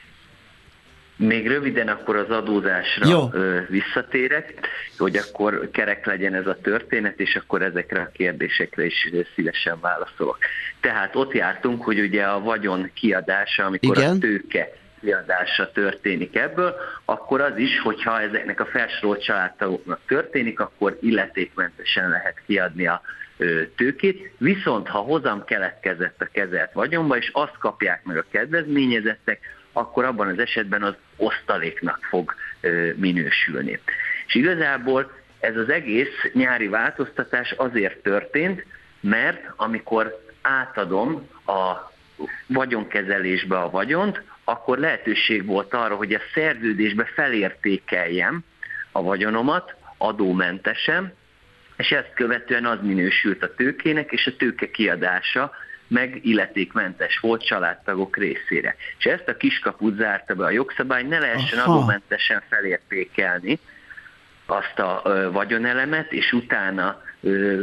Még 1.16 1.48
röviden 1.48 1.88
akkor 1.88 2.16
az 2.16 2.30
adózásra 2.30 3.08
Jó. 3.08 3.30
visszatérek, 3.68 4.54
hogy 4.98 5.16
akkor 5.16 5.68
kerek 5.72 6.06
legyen 6.06 6.34
ez 6.34 6.46
a 6.46 6.58
történet, 6.62 7.20
és 7.20 7.34
akkor 7.36 7.62
ezekre 7.62 8.00
a 8.00 8.10
kérdésekre 8.12 8.84
is 8.84 9.10
szívesen 9.34 9.80
válaszolok. 9.80 10.38
Tehát 10.80 11.16
ott 11.16 11.32
jártunk, 11.32 11.82
hogy 11.82 12.00
ugye 12.00 12.22
a 12.24 12.40
vagyon 12.40 12.90
kiadása, 12.94 13.64
amikor 13.64 13.96
Igen. 13.96 14.16
a 14.16 14.18
tőke 14.18 14.72
kiadása 15.00 15.72
történik 15.72 16.36
ebből, 16.36 16.74
akkor 17.04 17.40
az 17.40 17.56
is, 17.56 17.80
hogyha 17.80 18.20
ezeknek 18.20 18.60
a 18.60 18.66
felsorolt 18.66 19.22
családtagoknak 19.22 20.00
történik, 20.06 20.60
akkor 20.60 20.98
illetékmentesen 21.00 22.08
lehet 22.10 22.40
kiadni 22.46 22.86
a 22.86 23.00
tőkét, 23.76 24.32
viszont 24.38 24.88
ha 24.88 24.98
hozam 24.98 25.44
keletkezett 25.44 26.20
a 26.20 26.28
kezelt 26.32 26.72
vagyonba, 26.72 27.16
és 27.16 27.30
azt 27.32 27.58
kapják 27.58 28.04
meg 28.04 28.16
a 28.16 28.24
kedvezményezettek, 28.30 29.40
akkor 29.72 30.04
abban 30.04 30.28
az 30.28 30.38
esetben 30.38 30.82
az 30.82 30.94
osztaléknak 31.16 31.98
fog 32.02 32.34
minősülni. 32.96 33.80
És 34.26 34.34
igazából 34.34 35.12
ez 35.40 35.56
az 35.56 35.68
egész 35.68 36.30
nyári 36.32 36.68
változtatás 36.68 37.50
azért 37.50 37.98
történt, 37.98 38.64
mert 39.00 39.40
amikor 39.56 40.22
átadom 40.42 41.28
a 41.46 41.92
vagyonkezelésbe 42.46 43.58
a 43.58 43.70
vagyont, 43.70 44.22
akkor 44.44 44.78
lehetőség 44.78 45.46
volt 45.46 45.74
arra, 45.74 45.96
hogy 45.96 46.12
a 46.12 46.20
szerződésbe 46.34 47.04
felértékeljem 47.04 48.44
a 48.92 49.02
vagyonomat 49.02 49.74
adómentesen, 49.96 51.14
és 51.76 51.90
ezt 51.90 52.12
követően 52.14 52.64
az 52.64 52.78
minősült 52.82 53.42
a 53.42 53.54
tőkének, 53.54 54.12
és 54.12 54.26
a 54.26 54.36
tőke 54.36 54.70
kiadása 54.70 55.52
meg 55.88 56.20
illetékmentes 56.22 57.18
volt 57.18 57.46
családtagok 57.46 58.16
részére. 58.16 58.76
És 58.98 59.04
ezt 59.04 59.28
a 59.28 59.36
kiskaput 59.36 59.96
zárta 59.96 60.34
be 60.34 60.44
a 60.44 60.50
jogszabály, 60.50 61.02
ne 61.02 61.18
lehessen 61.18 61.58
Aha. 61.58 61.72
adómentesen 61.72 62.42
felértékelni 62.48 63.58
azt 64.46 64.78
a 64.78 65.02
vagyonelemet, 65.32 66.12
és 66.12 66.32
utána 66.32 67.02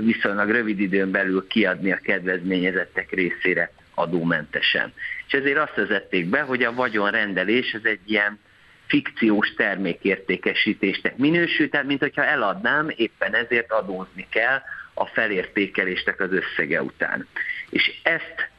viszonylag 0.03 0.49
rövid 0.49 0.79
időn 0.79 1.11
belül 1.11 1.47
kiadni 1.47 1.91
a 1.91 1.99
kedvezményezettek 2.03 3.11
részére 3.11 3.71
adómentesen. 3.93 4.93
És 5.27 5.33
ezért 5.33 5.57
azt 5.57 5.75
vezették 5.75 6.29
be, 6.29 6.41
hogy 6.41 6.63
a 6.63 6.73
vagyonrendelés 6.73 7.71
ez 7.71 7.83
egy 7.83 7.99
ilyen 8.05 8.39
fikciós 8.87 9.53
termékértékesítésnek 9.53 11.17
minősül, 11.17 11.69
tehát 11.69 11.85
mint 11.85 11.99
hogyha 11.99 12.25
eladnám, 12.25 12.91
éppen 12.95 13.35
ezért 13.35 13.71
adózni 13.71 14.27
kell 14.29 14.61
a 14.93 15.05
felértékelésnek 15.05 16.19
az 16.19 16.29
összege 16.31 16.81
után. 16.81 17.27
És 17.71 17.99
ezt 18.03 18.49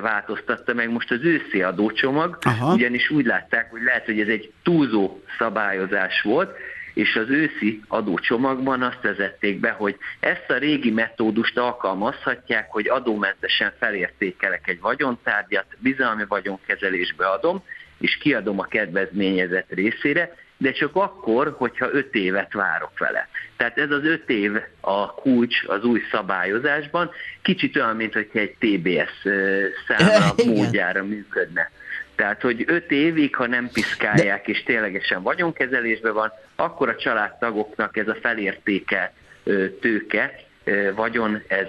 változtatta 0.00 0.74
meg 0.74 0.90
most 0.90 1.10
az 1.10 1.22
őszi 1.22 1.62
adócsomag, 1.62 2.38
Aha. 2.40 2.72
ugyanis 2.74 3.10
úgy 3.10 3.26
látták, 3.26 3.70
hogy 3.70 3.82
lehet, 3.82 4.04
hogy 4.04 4.20
ez 4.20 4.28
egy 4.28 4.52
túlzó 4.62 5.20
szabályozás 5.38 6.22
volt, 6.22 6.56
és 6.94 7.16
az 7.16 7.28
őszi 7.28 7.82
adócsomagban 7.88 8.82
azt 8.82 9.00
vezették 9.02 9.60
be, 9.60 9.70
hogy 9.70 9.96
ezt 10.20 10.50
a 10.50 10.56
régi 10.58 10.90
metódust 10.90 11.58
alkalmazhatják, 11.58 12.70
hogy 12.70 12.88
adómentesen 12.88 13.72
felértékelek 13.78 14.68
egy 14.68 14.80
vagyontárgyat, 14.80 15.66
bizalmi 15.78 16.24
vagyonkezelésbe 16.28 17.26
adom, 17.26 17.62
és 17.98 18.16
kiadom 18.16 18.58
a 18.58 18.64
kedvezményezett 18.64 19.70
részére, 19.70 20.34
de 20.60 20.72
csak 20.72 20.96
akkor, 20.96 21.54
hogyha 21.58 21.88
öt 21.92 22.14
évet 22.14 22.52
várok 22.52 22.98
vele. 22.98 23.28
Tehát 23.56 23.78
ez 23.78 23.90
az 23.90 24.04
öt 24.04 24.30
év 24.30 24.52
a 24.80 25.14
kulcs 25.14 25.56
az 25.66 25.84
új 25.84 26.00
szabályozásban, 26.10 27.10
kicsit 27.42 27.76
olyan, 27.76 27.96
mint 27.96 28.12
hogyha 28.12 28.38
egy 28.38 28.56
TBS 28.58 29.28
számra 29.88 30.34
módjára 30.54 31.04
működne. 31.04 31.70
Tehát, 32.14 32.40
hogy 32.40 32.64
öt 32.66 32.90
évig, 32.90 33.36
ha 33.36 33.46
nem 33.46 33.70
piszkálják, 33.72 34.48
és 34.48 34.62
ténylegesen 34.62 35.22
vagyonkezelésben 35.22 36.12
van, 36.12 36.32
akkor 36.56 36.88
a 36.88 36.96
családtagoknak 36.96 37.96
ez 37.96 38.08
a 38.08 38.16
felértéke 38.22 39.12
tőke, 39.80 40.34
vagyon, 40.94 41.42
ez 41.48 41.68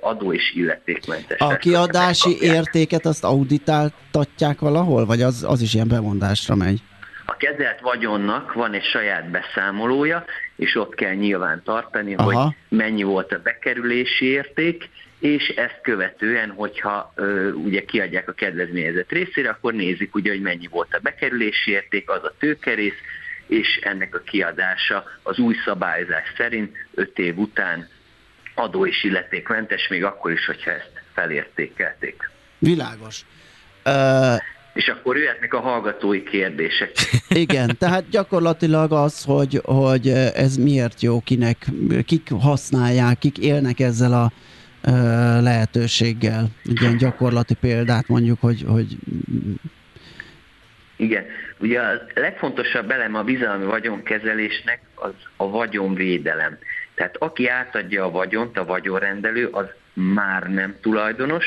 adó 0.00 0.32
és 0.32 0.52
illetékmentes. 0.54 1.38
A 1.38 1.56
kiadási 1.56 2.36
értéket 2.40 3.06
azt 3.06 3.24
auditáltatják 3.24 4.60
valahol, 4.60 5.06
vagy 5.06 5.22
az, 5.22 5.44
az 5.48 5.60
is 5.60 5.74
ilyen 5.74 5.88
bemondásra 5.88 6.54
megy? 6.54 6.82
A 7.24 7.36
kezelt 7.36 7.80
vagyonnak 7.80 8.52
van 8.52 8.72
egy 8.72 8.84
saját 8.84 9.30
beszámolója, 9.30 10.24
és 10.56 10.76
ott 10.76 10.94
kell 10.94 11.14
nyilván 11.14 11.62
tartani, 11.64 12.14
Aha. 12.14 12.32
hogy 12.32 12.54
mennyi 12.68 13.02
volt 13.02 13.32
a 13.32 13.42
bekerülési 13.42 14.24
érték, 14.24 14.88
és 15.18 15.48
ezt 15.48 15.78
követően, 15.82 16.50
hogyha 16.50 17.12
ö, 17.14 17.50
ugye 17.50 17.84
kiadják 17.84 18.28
a 18.28 18.32
kedvezményezett 18.32 19.10
részére, 19.10 19.48
akkor 19.48 19.72
nézik 19.72 20.14
ugye, 20.14 20.30
hogy 20.30 20.40
mennyi 20.40 20.66
volt 20.66 20.94
a 20.94 20.98
bekerülési 21.02 21.70
érték, 21.70 22.10
az 22.10 22.24
a 22.24 22.34
tőkerész, 22.38 22.98
és 23.46 23.80
ennek 23.82 24.14
a 24.14 24.18
kiadása 24.18 25.04
az 25.22 25.38
új 25.38 25.54
szabályzás 25.64 26.32
szerint 26.36 26.76
5 26.94 27.18
év 27.18 27.38
után 27.38 27.88
adó 28.54 28.86
és 28.86 29.04
illetékmentes, 29.04 29.88
még 29.88 30.04
akkor 30.04 30.30
is, 30.30 30.46
hogyha 30.46 30.70
ezt 30.70 30.90
felértékelték. 31.12 32.30
Világos. 32.58 33.20
Uh, 33.84 34.36
és 34.74 34.88
akkor 34.88 35.16
jöhetnek 35.16 35.54
a 35.54 35.60
hallgatói 35.60 36.22
kérdések. 36.22 36.90
Igen, 37.28 37.76
tehát 37.78 38.08
gyakorlatilag 38.08 38.92
az, 38.92 39.24
hogy, 39.24 39.60
hogy 39.64 40.08
ez 40.34 40.56
miért 40.56 41.02
jó, 41.02 41.20
kinek, 41.20 41.66
kik 42.06 42.28
használják, 42.40 43.18
kik 43.18 43.38
élnek 43.38 43.80
ezzel 43.80 44.12
a 44.12 44.32
uh, 44.86 44.92
lehetőséggel. 45.42 46.48
Ilyen 46.64 46.96
gyakorlati 46.96 47.54
példát 47.54 48.08
mondjuk, 48.08 48.40
hogy, 48.40 48.64
hogy 48.66 48.96
igen. 50.96 51.24
Ugye 51.58 51.80
a 51.80 52.02
legfontosabb 52.14 52.90
elem 52.90 53.14
a 53.14 53.22
bizalmi 53.22 53.64
vagyonkezelésnek 53.64 54.80
az 54.94 55.12
a 55.36 55.50
vagyonvédelem. 55.50 56.58
Tehát 56.94 57.16
aki 57.16 57.48
átadja 57.48 58.04
a 58.04 58.10
vagyont, 58.10 58.58
a 58.58 58.64
vagyonrendelő, 58.64 59.46
az 59.46 59.66
már 59.92 60.42
nem 60.42 60.76
tulajdonos, 60.80 61.44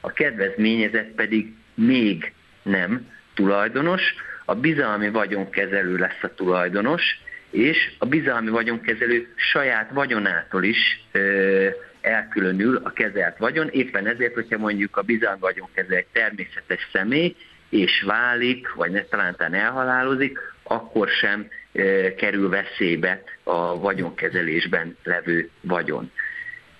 a 0.00 0.12
kedvezményezett 0.12 1.10
pedig 1.14 1.52
még 1.74 2.32
nem 2.62 3.10
tulajdonos, 3.34 4.02
a 4.44 4.54
bizalmi 4.54 5.10
vagyonkezelő 5.10 5.96
lesz 5.96 6.22
a 6.22 6.34
tulajdonos, 6.34 7.20
és 7.50 7.92
a 7.98 8.06
bizalmi 8.06 8.50
vagyonkezelő 8.50 9.28
saját 9.36 9.90
vagyonától 9.90 10.64
is 10.64 11.04
ö, 11.12 11.68
elkülönül 12.00 12.76
a 12.76 12.92
kezelt 12.92 13.38
vagyon, 13.38 13.68
éppen 13.68 14.06
ezért, 14.06 14.34
hogyha 14.34 14.58
mondjuk 14.58 14.96
a 14.96 15.02
bizalmi 15.02 15.40
vagyonkezelő 15.40 15.96
egy 15.96 16.06
természetes 16.12 16.88
személy, 16.92 17.36
és 17.68 18.02
válik, 18.06 18.72
vagy 18.74 18.90
ne, 18.90 19.02
talán 19.02 19.54
elhalálozik, 19.54 20.38
akkor 20.62 21.08
sem 21.08 21.48
e, 21.72 22.14
kerül 22.14 22.48
veszélybe 22.48 23.22
a 23.42 23.78
vagyonkezelésben 23.78 24.96
levő 25.02 25.50
vagyon. 25.60 26.10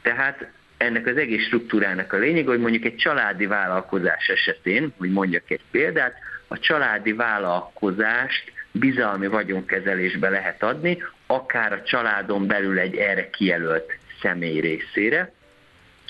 Tehát 0.02 0.50
ennek 0.82 1.06
az 1.06 1.16
egész 1.16 1.46
struktúrának 1.46 2.12
a 2.12 2.16
lényeg, 2.16 2.46
hogy 2.46 2.60
mondjuk 2.60 2.84
egy 2.84 2.96
családi 2.96 3.46
vállalkozás 3.46 4.28
esetén, 4.28 4.92
hogy 4.98 5.10
mondjak 5.10 5.50
egy 5.50 5.60
példát, 5.70 6.14
a 6.48 6.58
családi 6.58 7.12
vállalkozást 7.12 8.52
bizalmi 8.72 9.26
vagyonkezelésbe 9.26 10.28
lehet 10.28 10.62
adni, 10.62 11.02
akár 11.26 11.72
a 11.72 11.82
családon 11.82 12.46
belül 12.46 12.78
egy 12.78 12.96
erre 12.96 13.30
kijelölt 13.30 13.92
személy 14.22 14.60
részére, 14.60 15.32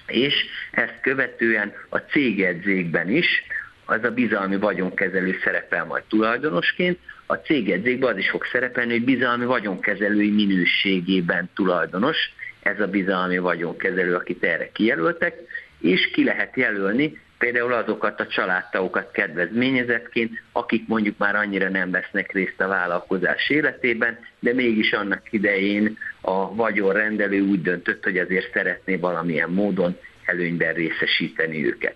és 0.07 0.35
ezt 0.71 1.01
követően 1.01 1.73
a 1.89 1.99
cégedzékben 1.99 3.11
is 3.11 3.43
az 3.85 4.05
a 4.05 4.11
bizalmi 4.11 4.57
vagyonkezelő 4.57 5.39
szerepel 5.45 5.85
majd 5.85 6.03
tulajdonosként, 6.03 6.99
a 7.27 7.35
cégedzékben 7.35 8.13
az 8.13 8.19
is 8.19 8.31
fog 8.31 8.45
szerepelni, 8.53 8.93
hogy 8.93 9.05
bizalmi 9.05 9.45
vagyonkezelői 9.45 10.31
minőségében 10.31 11.51
tulajdonos, 11.55 12.17
ez 12.63 12.81
a 12.81 12.87
bizalmi 12.87 13.39
vagyonkezelő, 13.39 14.15
akit 14.15 14.45
erre 14.45 14.71
kijelöltek, 14.73 15.35
és 15.81 16.11
ki 16.11 16.25
lehet 16.25 16.57
jelölni 16.57 17.21
például 17.43 17.73
azokat 17.73 18.21
a 18.21 18.27
családtagokat 18.27 19.11
kedvezményezetként, 19.11 20.43
akik 20.53 20.89
mondjuk 20.89 21.19
már 21.19 21.37
annyira 21.37 21.69
nem 21.69 21.91
vesznek 21.91 22.33
részt 22.33 22.61
a 22.61 22.69
vállalkozás 22.69 23.51
életében, 23.51 24.19
de 24.39 24.53
mégis 24.55 24.93
annak 24.93 25.33
idején 25.33 25.99
a 26.21 26.55
vagyonrendelő 26.55 27.41
úgy 27.41 27.63
döntött, 27.63 28.05
hogy 28.05 28.19
azért 28.19 28.53
szeretné 28.53 28.97
valamilyen 28.97 29.51
módon 29.51 29.99
előnyben 30.25 30.75
részesíteni 30.75 31.67
őket. 31.67 31.95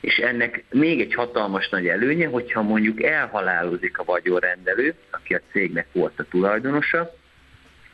És 0.00 0.16
ennek 0.16 0.64
még 0.70 1.00
egy 1.00 1.14
hatalmas 1.14 1.68
nagy 1.68 1.86
előnye, 1.86 2.26
hogyha 2.26 2.62
mondjuk 2.62 3.02
elhalálozik 3.02 3.98
a 3.98 4.04
vagyonrendelő, 4.04 4.94
aki 5.10 5.34
a 5.34 5.40
cégnek 5.52 5.86
volt 5.92 6.18
a 6.18 6.26
tulajdonosa, 6.30 7.14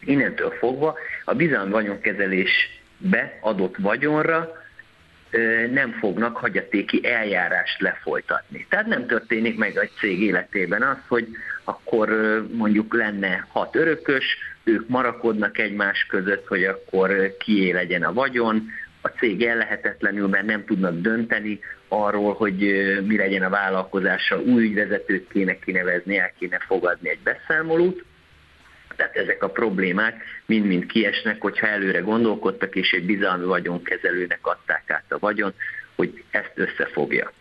innentől 0.00 0.50
fogva 0.50 0.98
a 1.24 1.34
bizalmi 1.34 1.70
vagyonkezelésbe 1.70 3.38
adott 3.40 3.76
vagyonra 3.76 4.66
nem 5.70 5.92
fognak 5.92 6.36
hagyatéki 6.36 7.06
eljárást 7.06 7.80
lefolytatni. 7.80 8.66
Tehát 8.68 8.86
nem 8.86 9.06
történik 9.06 9.58
meg 9.58 9.76
egy 9.76 9.90
cég 9.98 10.22
életében 10.22 10.82
az, 10.82 10.96
hogy 11.08 11.26
akkor 11.64 12.08
mondjuk 12.52 12.94
lenne 12.94 13.46
hat 13.48 13.76
örökös, 13.76 14.24
ők 14.64 14.88
marakodnak 14.88 15.58
egymás 15.58 16.06
között, 16.08 16.46
hogy 16.46 16.64
akkor 16.64 17.36
kié 17.38 17.70
legyen 17.70 18.02
a 18.02 18.12
vagyon, 18.12 18.70
a 19.00 19.08
cég 19.08 19.42
ellehetetlenül, 19.42 20.28
mert 20.28 20.46
nem 20.46 20.64
tudnak 20.64 21.00
dönteni 21.00 21.60
arról, 21.88 22.34
hogy 22.34 22.56
mi 23.06 23.16
legyen 23.16 23.42
a 23.42 23.48
vállalkozása, 23.48 24.40
új 24.40 24.64
ügyvezetőt 24.64 25.28
kéne 25.32 25.58
kinevezni, 25.58 26.18
el 26.18 26.32
kéne 26.38 26.58
fogadni 26.66 27.08
egy 27.08 27.18
beszámolót. 27.22 28.04
Tehát 28.98 29.16
ezek 29.16 29.42
a 29.42 29.48
problémák 29.50 30.24
mind-mind 30.46 30.86
kiesnek, 30.86 31.40
hogyha 31.40 31.66
előre 31.66 31.98
gondolkodtak, 31.98 32.76
és 32.76 32.90
egy 32.90 33.04
bizalmi 33.04 33.44
vagyonkezelőnek 33.44 34.38
adták 34.42 34.90
át 34.90 35.04
a 35.08 35.18
vagyon, 35.18 35.52
hogy 35.94 36.22
ezt 36.30 36.52
összefogja. 36.54 37.32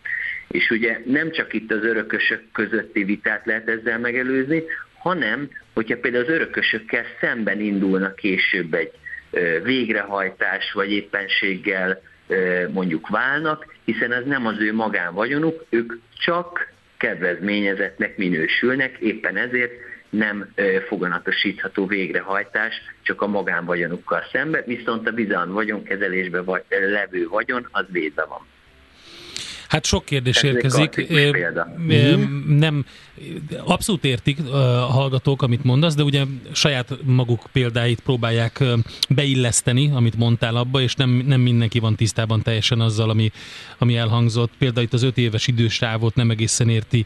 És 0.48 0.70
ugye 0.70 1.02
nem 1.06 1.32
csak 1.32 1.54
itt 1.54 1.72
az 1.72 1.84
örökösök 1.84 2.42
közötti 2.54 3.04
vitát 3.04 3.46
lehet 3.46 3.70
ezzel 3.70 4.00
megelőzni, 4.00 4.64
hanem 4.98 5.50
hogyha 5.74 5.98
például 5.98 6.24
az 6.24 6.30
örökösökkel 6.30 7.04
szemben 7.20 7.60
indulnak 7.60 8.16
később 8.16 8.74
egy 8.74 8.92
végrehajtás 9.64 10.72
vagy 10.74 10.92
éppenséggel 10.92 12.02
mondjuk 12.72 13.08
válnak, 13.08 13.76
hiszen 13.86 14.12
ez 14.12 14.24
nem 14.26 14.46
az 14.46 14.60
ő 14.60 14.74
magánvagyonuk, 14.74 15.66
ők 15.70 15.94
csak 16.20 16.72
kedvezményezetnek 16.98 18.18
minősülnek, 18.18 18.98
éppen 19.00 19.38
ezért 19.38 19.72
nem 20.10 20.54
foganatosítható 20.88 21.86
végrehajtás 21.86 22.74
csak 23.02 23.22
a 23.22 23.28
magánvagyonukkal 23.28 24.24
szemben, 24.32 24.64
viszont 24.66 25.08
a 25.08 25.12
bizalmi 25.12 25.54
vagyonkezelésben 25.54 26.46
vagy, 26.46 26.64
levő 26.70 27.28
vagyon 27.28 27.68
az 27.72 27.86
védve 27.92 28.26
van. 28.26 28.46
Hát 29.68 29.86
sok 29.86 30.06
kérdés 30.06 30.38
Ez 30.38 30.44
érkezik. 30.44 31.08
Nem, 32.48 32.86
abszolút 33.66 34.06
értik 34.06 34.38
a 34.52 34.86
hallgatók, 34.86 35.42
amit 35.42 35.64
mondasz, 35.64 35.96
de 35.96 36.04
ugye 36.04 36.24
saját 36.52 36.98
maguk 37.04 37.44
példáit 37.52 38.00
próbálják 38.00 38.64
beilleszteni, 39.10 39.92
amit 39.94 40.18
mondtál 40.18 40.56
abba, 40.56 40.82
és 40.82 40.96
nem, 40.96 41.10
nem 41.10 41.42
mindenki 41.42 41.80
van 41.80 41.96
tisztában 41.96 42.42
teljesen 42.42 42.80
azzal, 42.80 43.10
ami, 43.10 43.32
ami 43.78 43.96
elhangzott. 43.96 44.52
Például 44.58 44.86
itt 44.86 44.94
az 44.94 45.04
öt 45.04 45.18
éves 45.18 45.48
idősávot 45.48 46.16
nem 46.16 46.30
egészen 46.30 46.70
érti 46.70 47.06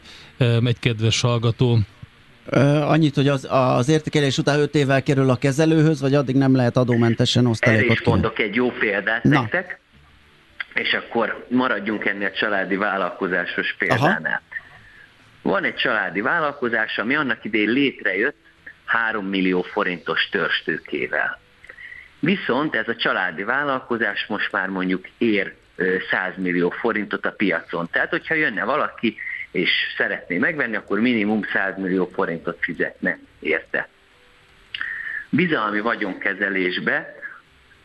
egy 0.64 0.78
kedves 0.78 1.20
hallgató. 1.20 1.78
Annyit, 2.84 3.14
hogy 3.14 3.28
az, 3.28 3.46
az 3.50 3.88
értékelés 3.88 4.38
után 4.38 4.60
5 4.60 4.74
évvel 4.74 5.02
kerül 5.02 5.30
a 5.30 5.36
kezelőhöz, 5.36 6.00
vagy 6.00 6.14
addig 6.14 6.36
nem 6.36 6.56
lehet 6.56 6.76
adómentesen 6.76 7.46
osztalékot 7.46 7.84
Erre 7.84 7.92
is 7.92 8.02
mondok 8.02 8.38
egy 8.38 8.54
jó 8.54 8.70
példát 8.70 9.22
Na. 9.22 9.40
nektek 9.40 9.80
és 10.74 10.92
akkor 10.92 11.46
maradjunk 11.48 12.04
ennél 12.04 12.26
a 12.26 12.38
családi 12.38 12.76
vállalkozásos 12.76 13.74
példánál. 13.78 14.20
Aha. 14.24 14.40
Van 15.42 15.64
egy 15.64 15.74
családi 15.74 16.20
vállalkozás, 16.20 16.98
ami 16.98 17.14
annak 17.14 17.44
idején 17.44 17.70
létrejött 17.70 18.36
3 18.84 19.26
millió 19.26 19.62
forintos 19.62 20.28
törstőkével. 20.30 21.40
Viszont 22.18 22.74
ez 22.74 22.88
a 22.88 22.96
családi 22.96 23.42
vállalkozás 23.42 24.26
most 24.28 24.52
már 24.52 24.68
mondjuk 24.68 25.08
ér 25.18 25.54
100 26.10 26.32
millió 26.36 26.70
forintot 26.70 27.26
a 27.26 27.30
piacon. 27.30 27.88
Tehát, 27.92 28.10
hogyha 28.10 28.34
jönne 28.34 28.64
valaki 28.64 29.16
és 29.52 29.70
szeretné 29.96 30.38
megvenni, 30.38 30.76
akkor 30.76 31.00
minimum 31.00 31.42
100 31.52 31.76
millió 31.76 32.06
forintot 32.06 32.58
fizetne 32.60 33.18
érte. 33.40 33.88
Bizalmi 35.28 35.80
vagyonkezelésbe 35.80 37.14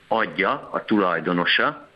adja 0.07 0.69
a 0.71 0.85
tulajdonosa 0.85 1.89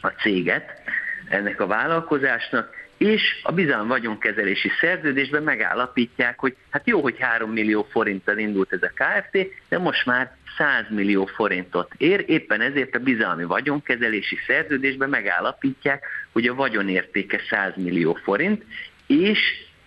a 0.00 0.08
céget 0.08 0.82
ennek 1.28 1.60
a 1.60 1.66
vállalkozásnak, 1.66 2.80
és 2.96 3.40
a 3.42 3.52
bizalmi 3.52 3.88
vagyonkezelési 3.88 4.70
szerződésben 4.80 5.42
megállapítják, 5.42 6.38
hogy 6.38 6.56
hát 6.70 6.86
jó, 6.86 7.00
hogy 7.00 7.16
3 7.18 7.50
millió 7.50 7.86
forinttal 7.90 8.38
indult 8.38 8.72
ez 8.72 8.82
a 8.82 8.92
KFT, 8.94 9.46
de 9.68 9.78
most 9.78 10.06
már 10.06 10.36
100 10.56 10.84
millió 10.88 11.26
forintot 11.26 11.92
ér, 11.96 12.24
éppen 12.26 12.60
ezért 12.60 12.94
a 12.94 12.98
bizalmi 12.98 13.44
vagyonkezelési 13.44 14.38
szerződésben 14.46 15.08
megállapítják, 15.08 16.04
hogy 16.32 16.46
a 16.46 16.54
vagyonértéke 16.54 17.40
100 17.50 17.72
millió 17.76 18.14
forint, 18.14 18.64
és 19.20 19.38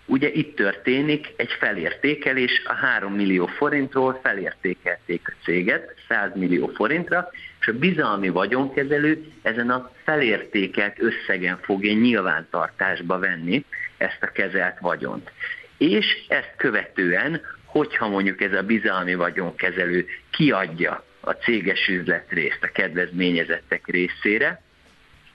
ugye 0.06 0.32
itt 0.32 0.56
történik 0.56 1.34
egy 1.36 1.52
felértékelés, 1.60 2.62
a 2.66 2.74
3 2.74 3.14
millió 3.14 3.46
forintról 3.46 4.20
felértékelték 4.24 5.28
a 5.28 5.44
céget 5.44 5.94
100 6.08 6.32
millió 6.36 6.68
forintra, 6.68 7.30
és 7.60 7.68
a 7.68 7.74
bizalmi 7.74 8.30
vagyonkezelő 8.30 9.26
ezen 9.42 9.70
a 9.70 9.92
felértékelt 10.04 10.96
összegen 11.00 11.60
fogja 11.62 11.94
nyilvántartásba 11.94 13.20
venni 13.20 13.66
ezt 13.98 14.18
a 14.22 14.32
kezelt 14.32 14.80
vagyont. 14.80 15.32
És 15.78 16.26
ezt 16.28 16.54
követően, 16.58 17.42
hogyha 17.66 18.08
mondjuk 18.08 18.42
ez 18.42 18.54
a 18.54 18.62
bizalmi 18.62 19.16
vagyonkezelő 19.16 20.06
kiadja 20.32 21.04
a 21.20 21.32
céges 21.32 21.88
üzletrészt 21.88 22.64
a 22.64 22.72
kedvezményezettek 22.74 23.88
részére, 23.88 24.62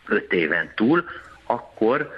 5 0.06 0.32
éven 0.32 0.72
túl, 0.74 1.04
akkor 1.44 2.10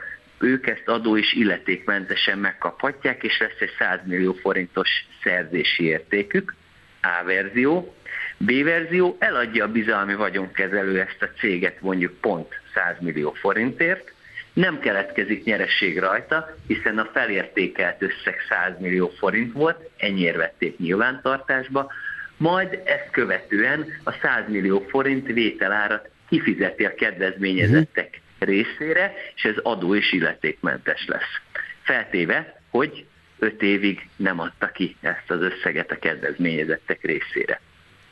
ők 0.43 0.67
ezt 0.67 0.89
adó 0.89 1.17
és 1.17 1.33
illetékmentesen 1.33 2.39
megkaphatják, 2.39 3.23
és 3.23 3.39
lesz 3.39 3.61
egy 3.61 3.75
100 3.79 3.99
millió 4.05 4.33
forintos 4.33 4.89
szerzési 5.23 5.85
értékük, 5.85 6.55
A 7.03 7.25
verzió. 7.25 7.95
B 8.37 8.65
verzió 8.65 9.17
eladja 9.19 9.65
a 9.65 9.73
bizalmi 9.73 10.15
vagyonkezelő 10.15 11.01
ezt 11.01 11.23
a 11.23 11.39
céget 11.39 11.81
mondjuk 11.81 12.21
pont 12.21 12.61
100 12.75 12.97
millió 13.01 13.33
forintért, 13.33 14.13
nem 14.53 14.81
keletkezik 14.81 15.45
nyeresség 15.45 15.99
rajta, 15.99 16.57
hiszen 16.67 16.99
a 16.99 17.11
felértékelt 17.13 18.03
összeg 18.03 18.37
100 18.49 18.81
millió 18.81 19.09
forint 19.19 19.53
volt, 19.53 19.91
ennyire 19.97 20.37
vették 20.37 20.79
nyilvántartásba, 20.79 21.93
majd 22.37 22.83
ezt 22.85 23.09
követően 23.11 23.87
a 24.05 24.13
100 24.23 24.49
millió 24.49 24.87
forint 24.89 25.27
vételárat 25.27 26.09
kifizeti 26.29 26.85
a 26.85 26.95
kedvezményezettek 26.95 28.21
részére, 28.45 29.15
és 29.35 29.43
ez 29.43 29.55
adó 29.63 29.95
és 29.95 30.13
illetékmentes 30.13 31.05
lesz. 31.07 31.41
Feltéve, 31.83 32.61
hogy 32.71 33.05
5 33.39 33.63
évig 33.63 34.09
nem 34.17 34.41
adta 34.41 34.67
ki 34.67 34.97
ezt 35.01 35.31
az 35.31 35.41
összeget 35.41 35.91
a 35.91 35.99
kedvezményezettek 35.99 37.03
részére. 37.03 37.61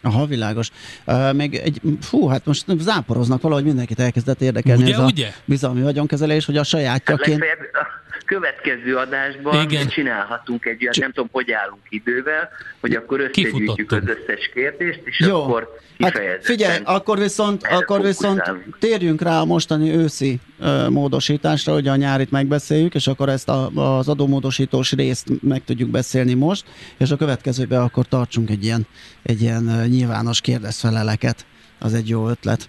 Aha, 0.02 0.26
világos. 0.26 0.68
Uh, 1.06 1.34
még 1.34 1.54
egy, 1.54 1.80
fú, 2.00 2.26
hát 2.26 2.44
most 2.44 2.64
záporoznak 2.78 3.42
valahogy 3.42 3.64
mindenkit 3.64 4.00
elkezdett 4.00 4.40
érdekelni 4.40 4.82
ugye, 4.82 4.94
ez 4.94 5.00
ugye? 5.00 5.26
a 5.26 5.32
bizalmi 5.44 5.82
vagyonkezelés, 5.82 6.46
hogy 6.46 6.56
a 6.56 6.64
sajátjaként... 6.64 7.44
Hát 7.44 7.88
következő 8.30 8.96
adásban 8.96 9.62
Igen. 9.62 9.88
csinálhatunk 9.88 10.64
egy 10.64 10.82
olyan, 10.82 10.94
nem 10.98 11.12
tudom, 11.12 11.28
hogy 11.32 11.52
állunk 11.52 11.82
idővel, 11.88 12.48
hogy 12.80 12.94
akkor 12.94 13.20
összegyűjtjük 13.20 13.92
az 13.92 14.02
összes 14.04 14.50
kérdést, 14.54 15.00
és 15.04 15.20
Jó. 15.20 15.42
akkor 15.42 15.78
Hát 15.98 16.20
figyelj, 16.40 16.80
akkor 16.84 17.18
viszont, 17.18 17.62
akkor 17.66 18.02
viszont 18.02 18.42
térjünk 18.78 19.22
rá 19.22 19.40
a 19.40 19.44
mostani 19.44 19.90
őszi 19.90 20.40
ö, 20.60 20.88
módosításra, 20.88 21.72
hogy 21.72 21.88
a 21.88 21.96
nyárit 21.96 22.30
megbeszéljük, 22.30 22.94
és 22.94 23.06
akkor 23.06 23.28
ezt 23.28 23.48
a, 23.48 23.70
az 23.74 24.08
adómódosítós 24.08 24.92
részt 24.92 25.28
meg 25.42 25.64
tudjuk 25.64 25.90
beszélni 25.90 26.34
most, 26.34 26.64
és 26.98 27.10
a 27.10 27.16
következőben 27.16 27.80
akkor 27.80 28.06
tartsunk 28.06 28.50
egy 28.50 28.64
ilyen, 28.64 28.86
egy 29.22 29.40
ilyen 29.40 29.86
nyilvános 29.88 30.40
kérdezfeleleket. 30.40 31.46
Az 31.78 31.94
egy 31.94 32.08
jó 32.08 32.28
ötlet. 32.28 32.68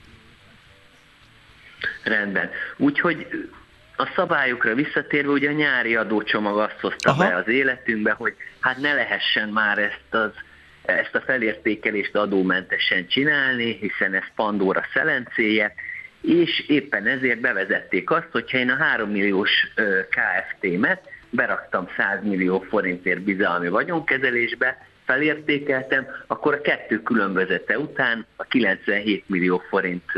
Rendben. 2.04 2.50
Úgyhogy 2.78 3.28
a 4.02 4.12
szabályokra 4.16 4.76
visszatérve, 4.76 5.32
ugye 5.32 5.50
a 5.50 5.54
nyári 5.54 5.96
adócsomag 5.96 6.60
azt 6.60 6.80
hozta 6.82 7.12
Aha. 7.12 7.28
be 7.28 7.36
az 7.36 7.48
életünkbe, 7.48 8.12
hogy 8.12 8.36
hát 8.60 8.78
ne 8.78 8.94
lehessen 8.94 9.50
már 9.50 9.78
ezt 9.78 10.14
az 10.14 10.32
ezt 10.86 11.16
a 11.16 11.22
felértékelést 11.22 12.16
adómentesen 12.16 13.08
csinálni, 13.08 13.78
hiszen 13.82 14.14
ez 14.14 14.24
Pandora 14.36 14.84
szelencéje, 14.94 15.74
és 16.22 16.64
éppen 16.68 17.06
ezért 17.06 17.40
bevezették 17.40 18.10
azt, 18.10 18.28
hogyha 18.32 18.58
én 18.58 18.70
a 18.70 18.76
3 18.76 19.10
milliós 19.10 19.52
KFT-met 20.10 21.02
beraktam 21.30 21.88
100 21.98 22.24
millió 22.24 22.60
forintért 22.60 23.22
bizalmi 23.22 23.68
vagyonkezelésbe, 23.68 24.86
felértékeltem, 25.06 26.08
akkor 26.28 26.54
a 26.54 26.62
kettő 26.62 27.02
különbözete 27.02 27.80
után, 27.80 28.26
a 28.36 28.44
97 28.44 29.24
millió 29.28 29.62
forint 29.70 30.12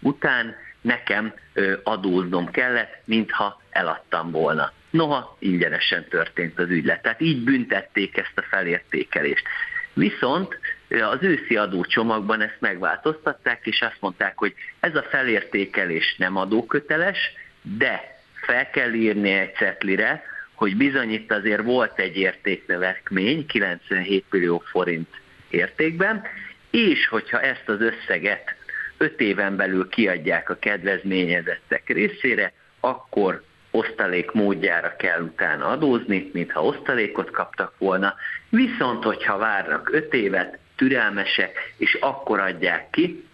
után 0.00 0.54
nekem 0.82 1.34
adóznom 1.82 2.50
kellett, 2.50 3.02
mintha 3.04 3.62
eladtam 3.70 4.30
volna. 4.30 4.72
Noha 4.90 5.36
ingyenesen 5.38 6.08
történt 6.08 6.58
az 6.58 6.68
ügylet. 6.68 7.02
Tehát 7.02 7.20
így 7.20 7.44
büntették 7.44 8.16
ezt 8.16 8.32
a 8.34 8.42
felértékelést. 8.42 9.46
Viszont 9.92 10.58
az 10.88 11.18
őszi 11.20 11.56
adócsomagban 11.56 12.40
ezt 12.40 12.56
megváltoztatták, 12.58 13.66
és 13.66 13.80
azt 13.80 14.00
mondták, 14.00 14.38
hogy 14.38 14.54
ez 14.80 14.96
a 14.96 15.02
felértékelés 15.02 16.14
nem 16.18 16.36
adóköteles, 16.36 17.18
de 17.62 18.20
fel 18.34 18.70
kell 18.70 18.92
írni 18.92 19.30
egy 19.30 19.54
cetlire, 19.54 20.22
hogy 20.54 20.76
bizony 20.76 21.12
itt 21.12 21.32
azért 21.32 21.62
volt 21.62 21.98
egy 21.98 22.16
értéknövekmény, 22.16 23.46
97 23.46 24.24
millió 24.30 24.62
forint 24.70 25.08
értékben, 25.50 26.22
és 26.70 27.06
hogyha 27.06 27.40
ezt 27.40 27.68
az 27.68 27.80
összeget 27.80 28.54
öt 29.02 29.20
éven 29.20 29.56
belül 29.56 29.88
kiadják 29.88 30.50
a 30.50 30.56
kedvezményezettek 30.58 31.88
részére, 31.88 32.52
akkor 32.80 33.42
osztalék 33.70 34.30
módjára 34.30 34.96
kell 34.96 35.20
utána 35.20 35.66
adózni, 35.66 36.30
mintha 36.32 36.64
osztalékot 36.64 37.30
kaptak 37.30 37.74
volna, 37.78 38.14
viszont 38.48 39.04
hogyha 39.04 39.38
várnak 39.38 39.90
öt 39.92 40.14
évet, 40.14 40.58
türelmesek, 40.76 41.72
és 41.76 41.98
akkor 42.00 42.40
adják 42.40 42.90
ki 42.90 43.24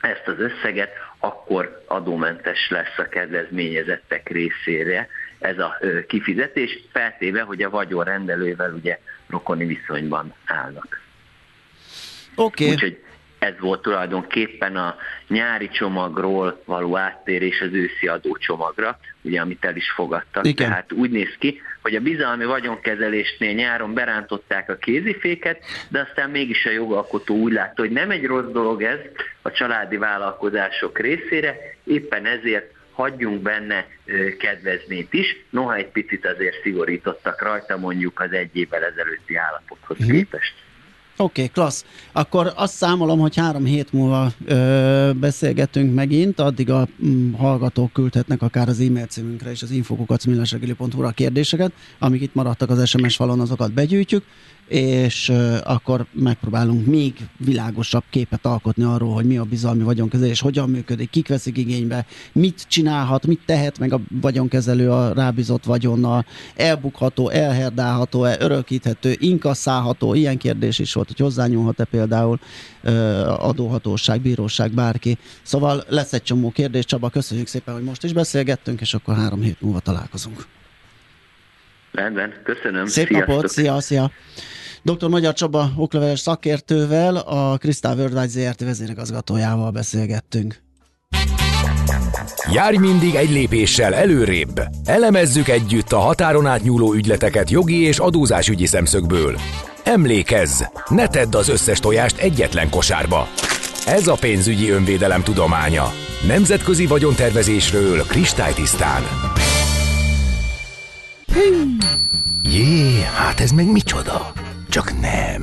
ezt 0.00 0.28
az 0.28 0.38
összeget, 0.38 0.90
akkor 1.18 1.84
adómentes 1.86 2.68
lesz 2.70 2.98
a 2.98 3.08
kedvezményezettek 3.08 4.28
részére 4.28 5.08
ez 5.38 5.58
a 5.58 5.78
kifizetés, 6.06 6.78
feltéve, 6.92 7.42
hogy 7.42 7.62
a 7.62 7.70
vagyon 7.70 8.04
rendelővel 8.04 8.72
ugye 8.72 8.98
rokoni 9.28 9.64
viszonyban 9.66 10.34
állnak. 10.46 11.00
Oké. 12.34 12.64
Okay. 12.64 12.74
Úgyhogy 12.74 13.02
ez 13.38 13.54
volt 13.60 13.82
tulajdonképpen 13.82 14.76
a 14.76 14.96
nyári 15.28 15.68
csomagról 15.68 16.62
való 16.64 16.96
áttérés 16.96 17.60
az 17.60 17.72
őszi 17.72 18.06
adócsomagra, 18.06 18.98
ugye, 19.22 19.40
amit 19.40 19.64
el 19.64 19.76
is 19.76 19.90
fogadtak. 19.90 20.46
Igen. 20.46 20.68
Tehát 20.68 20.92
úgy 20.92 21.10
néz 21.10 21.34
ki, 21.38 21.60
hogy 21.82 21.94
a 21.94 22.00
bizalmi 22.00 22.44
vagyonkezelésnél 22.44 23.52
nyáron 23.52 23.94
berántották 23.94 24.70
a 24.70 24.76
kéziféket, 24.76 25.64
de 25.88 26.00
aztán 26.00 26.30
mégis 26.30 26.66
a 26.66 26.70
jogalkotó 26.70 27.34
úgy 27.34 27.52
látta, 27.52 27.82
hogy 27.82 27.90
nem 27.90 28.10
egy 28.10 28.24
rossz 28.24 28.52
dolog 28.52 28.82
ez 28.82 28.98
a 29.42 29.50
családi 29.50 29.96
vállalkozások 29.96 30.98
részére, 30.98 31.56
éppen 31.84 32.26
ezért 32.26 32.76
hagyjunk 32.92 33.42
benne 33.42 33.86
kedvezményt 34.38 35.12
is, 35.12 35.44
noha 35.50 35.74
egy 35.74 35.88
picit 35.88 36.26
azért 36.26 36.62
szigorítottak 36.62 37.42
rajta 37.42 37.76
mondjuk 37.76 38.20
az 38.20 38.32
egy 38.32 38.56
évvel 38.56 38.84
ezelőtti 38.84 39.36
állapothoz 39.36 39.98
uh-huh. 39.98 40.16
képest. 40.16 40.54
Oké, 41.20 41.42
okay, 41.42 41.52
klassz. 41.52 41.84
Akkor 42.12 42.52
azt 42.56 42.74
számolom, 42.74 43.18
hogy 43.18 43.36
három 43.36 43.64
hét 43.64 43.92
múlva 43.92 44.32
ö, 44.44 45.10
beszélgetünk 45.20 45.94
megint, 45.94 46.40
addig 46.40 46.70
a 46.70 46.88
m, 46.96 47.32
hallgatók 47.32 47.92
küldhetnek 47.92 48.42
akár 48.42 48.68
az 48.68 48.80
e-mail 48.80 49.06
címünkre 49.06 49.50
és 49.50 49.62
az 49.62 49.70
infokukacmillásregeli.hu 49.70 51.02
a 51.02 51.10
kérdéseket, 51.10 51.72
amik 51.98 52.20
itt 52.20 52.34
maradtak 52.34 52.70
az 52.70 52.88
SMS 52.88 53.16
falon, 53.16 53.40
azokat 53.40 53.72
begyűjtjük, 53.72 54.24
és 54.68 55.32
akkor 55.64 56.06
megpróbálunk 56.12 56.86
még 56.86 57.14
világosabb 57.36 58.04
képet 58.10 58.46
alkotni 58.46 58.82
arról, 58.82 59.14
hogy 59.14 59.24
mi 59.24 59.36
a 59.36 59.44
bizalmi 59.44 59.82
vagyonkezelés, 59.82 60.40
hogyan 60.40 60.70
működik, 60.70 61.10
kik 61.10 61.28
veszik 61.28 61.56
igénybe, 61.56 62.06
mit 62.32 62.64
csinálhat, 62.68 63.26
mit 63.26 63.40
tehet 63.46 63.78
meg 63.78 63.92
a 63.92 64.00
vagyonkezelő 64.20 64.90
a 64.90 65.12
rábízott 65.12 65.64
vagyonnal, 65.64 66.26
elbukható, 66.56 67.28
elherdálható, 67.28 68.24
örökíthető, 68.24 69.16
inkasszálható, 69.18 70.14
ilyen 70.14 70.38
kérdés 70.38 70.78
is 70.78 70.92
volt, 70.92 71.06
hogy 71.06 71.18
hozzányúlhat-e 71.18 71.84
például 71.84 72.38
adóhatóság, 73.38 74.20
bíróság, 74.20 74.72
bárki. 74.72 75.18
Szóval 75.42 75.84
lesz 75.88 76.12
egy 76.12 76.22
csomó 76.22 76.50
kérdés. 76.50 76.84
Csaba, 76.84 77.08
köszönjük 77.08 77.46
szépen, 77.46 77.74
hogy 77.74 77.84
most 77.84 78.04
is 78.04 78.12
beszélgettünk, 78.12 78.80
és 78.80 78.94
akkor 78.94 79.14
három 79.14 79.40
hét 79.40 79.60
múlva 79.60 79.80
találkozunk. 79.80 80.46
Rendben, 81.92 82.32
köszönöm. 82.44 82.86
Szép 82.86 83.06
Sziasztok. 83.06 83.28
napot, 83.28 83.48
szia, 83.50 83.80
szia. 83.80 84.10
Dr. 84.82 85.08
Magyar 85.08 85.32
Csaba 85.32 85.70
okleveles 85.76 86.20
szakértővel, 86.20 87.16
a 87.16 87.56
Crystal 87.56 87.96
Worldwide 87.96 88.26
ZRT 88.26 88.60
vezérigazgatójával 88.60 89.70
beszélgettünk. 89.70 90.54
Járj 92.52 92.76
mindig 92.76 93.14
egy 93.14 93.30
lépéssel 93.30 93.94
előrébb. 93.94 94.62
Elemezzük 94.84 95.48
együtt 95.48 95.92
a 95.92 95.98
határon 95.98 96.46
átnyúló 96.46 96.94
ügyleteket 96.94 97.50
jogi 97.50 97.82
és 97.82 97.98
adózásügyi 97.98 98.66
szemszögből. 98.66 99.38
Emlékezz, 99.84 100.62
ne 100.88 101.06
tedd 101.06 101.36
az 101.36 101.48
összes 101.48 101.78
tojást 101.78 102.18
egyetlen 102.18 102.70
kosárba. 102.70 103.28
Ez 103.86 104.06
a 104.06 104.16
pénzügyi 104.20 104.70
önvédelem 104.70 105.22
tudománya. 105.22 105.92
Nemzetközi 106.26 106.86
vagyontervezésről 106.86 108.02
kristálytisztán. 108.02 109.02
Jé, 112.42 113.02
hát 113.02 113.40
ez 113.40 113.50
meg 113.50 113.66
micsoda? 113.66 114.32
Csak 114.68 115.00
nem. 115.00 115.42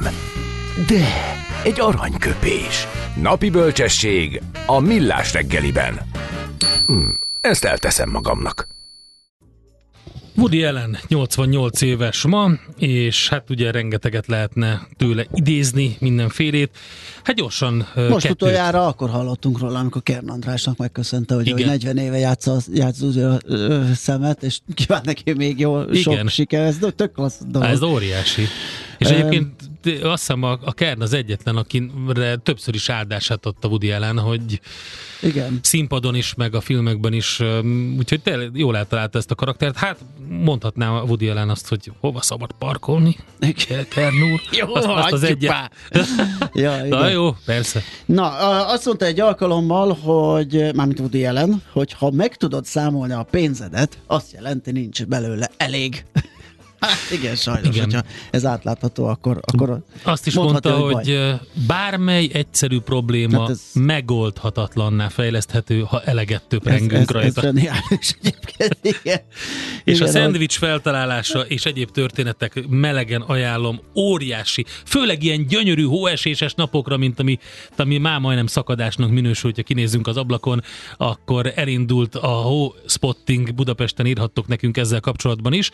De, 0.88 1.06
egy 1.64 1.80
aranyköpés. 1.80 2.88
Napi 3.22 3.50
bölcsesség 3.50 4.42
a 4.66 4.80
millás 4.80 5.34
reggeliben. 5.34 6.00
Hm, 6.88 7.10
ezt 7.42 7.66
elteszem 7.66 8.10
magamnak. 8.10 8.68
Woody 10.38 10.64
Allen 10.64 10.98
88 11.08 11.82
éves 11.82 12.26
ma, 12.26 12.52
és 12.78 13.30
hát 13.30 13.50
ugye 13.50 13.72
rengeteget 13.72 14.28
lehetne 14.28 14.88
tőle 14.98 15.26
idézni 15.34 15.96
mindenfélét. 16.00 16.78
Hát 17.24 17.36
gyorsan 17.36 17.76
Most 17.76 18.10
kettőt. 18.10 18.32
utoljára 18.32 18.88
akkor 18.88 19.10
hallottunk 19.10 19.60
róla, 19.60 19.80
amikor 19.80 20.04
Kern 20.04 20.30
Andrásnak 20.30 20.78
megköszönte, 20.78 21.36
hogy, 21.36 21.52
hogy 21.52 21.66
40 21.66 21.98
éve 21.98 22.18
játsza, 22.18 22.58
játsza 22.74 23.30
a 23.32 23.40
szemet, 23.94 24.44
és 24.44 24.60
kíván 24.74 25.02
neki 25.04 25.34
még 25.34 25.60
jó, 25.60 25.82
Igen. 25.82 25.96
sok 26.02 26.30
siker. 26.30 26.66
Ez 26.66 26.78
tök 26.96 27.12
klassz 27.12 27.42
dolog. 27.48 27.70
Ez 27.70 27.82
óriási. 27.82 28.44
És 28.98 29.08
egyébként 29.08 29.52
azt 29.86 30.02
hiszem 30.02 30.44
a, 30.44 30.60
a 30.64 30.74
Kern 30.74 31.02
az 31.02 31.14
egyetlen, 31.14 31.56
akire 31.56 32.36
többször 32.36 32.76
is 32.76 32.90
áldását 32.90 33.46
adta 33.46 33.68
Woody 33.68 33.92
Allen, 33.92 34.20
hogy 34.20 34.60
igen. 35.22 35.60
színpadon 35.62 36.16
is, 36.16 36.34
meg 36.34 36.56
a 36.56 36.62
filmekben 36.62 37.14
is, 37.14 37.42
úgyhogy 37.98 38.22
te 38.22 38.50
jól 38.54 38.78
eltalálta 38.78 39.18
ezt 39.18 39.32
a 39.32 39.36
karaktert. 39.36 39.78
Hát 39.78 39.98
mondhatnám 40.30 40.94
a 40.94 41.02
Woody 41.02 41.30
Allen 41.30 41.50
azt, 41.50 41.68
hogy 41.68 41.92
hova 42.00 42.22
szabad 42.22 42.52
parkolni, 42.60 43.18
Kern 43.90 44.32
úr. 44.32 44.42
Jó, 44.52 44.76
azt, 44.76 44.86
azt 44.86 45.12
az 45.12 45.24
egyet. 45.24 45.72
ja, 46.54 46.76
igen. 46.86 46.88
Na 46.88 47.10
jó, 47.10 47.36
persze. 47.46 47.82
Na, 48.06 48.28
azt 48.68 48.86
mondta 48.86 49.06
egy 49.06 49.20
alkalommal, 49.20 49.94
hogy, 49.94 50.70
mármint 50.76 51.00
Woody 51.00 51.26
Allen, 51.26 51.62
hogy 51.72 51.94
ha 51.94 52.12
meg 52.12 52.36
tudod 52.36 52.66
számolni 52.66 53.14
a 53.14 53.24
pénzedet, 53.24 53.98
azt 54.08 54.32
jelenti 54.32 54.72
nincs 54.72 55.06
belőle 55.06 55.52
elég. 55.58 56.06
Hát 56.80 57.12
igen, 57.12 57.36
sajnos, 57.36 57.76
igen. 57.76 57.84
hogyha 57.84 58.04
ez 58.32 58.46
átlátható, 58.46 59.06
akkor, 59.06 59.40
akkor 59.42 59.84
Azt 60.04 60.28
is 60.28 60.34
mondta, 60.34 60.72
hogy, 60.72 60.94
hogy 60.94 61.34
bármely 61.68 62.30
egyszerű 62.34 62.80
probléma 62.80 63.40
hát 63.40 63.50
ez... 63.50 63.62
megoldhatatlanná 63.74 65.08
fejleszthető, 65.08 65.80
ha 65.80 66.02
eleget 66.02 66.44
töprengünk 66.48 66.92
ez, 66.92 67.00
ez, 67.00 67.08
rajta. 67.08 67.48
Ez 67.48 67.56
egyébként, 68.22 68.78
igen. 69.02 69.20
És 69.84 69.96
igen, 69.96 70.08
a 70.08 70.12
szendvics 70.12 70.60
hogy... 70.60 70.70
feltalálása 70.70 71.40
és 71.42 71.66
egyéb 71.66 71.92
történetek 71.92 72.68
melegen 72.68 73.22
ajánlom, 73.22 73.80
óriási, 73.96 74.66
főleg 74.86 75.24
ilyen 75.24 75.48
gyönyörű 75.48 75.84
hóeséses 75.84 76.54
napokra, 76.54 76.98
mint 76.98 77.20
ami, 77.20 77.40
ami 77.76 77.98
már 77.98 78.20
majdnem 78.20 78.48
szakadásnak 78.48 79.10
minősül, 79.10 79.50
hogyha 79.50 79.64
kinézzünk 79.64 80.08
az 80.08 80.18
ablakon, 80.18 80.64
akkor 80.98 81.52
elindult 81.56 82.16
a 82.16 82.28
hó 82.28 82.74
spotting 82.88 83.54
Budapesten 83.54 84.06
írhattok 84.06 84.48
nekünk 84.48 84.78
ezzel 84.78 85.00
kapcsolatban 85.00 85.54
is, 85.54 85.72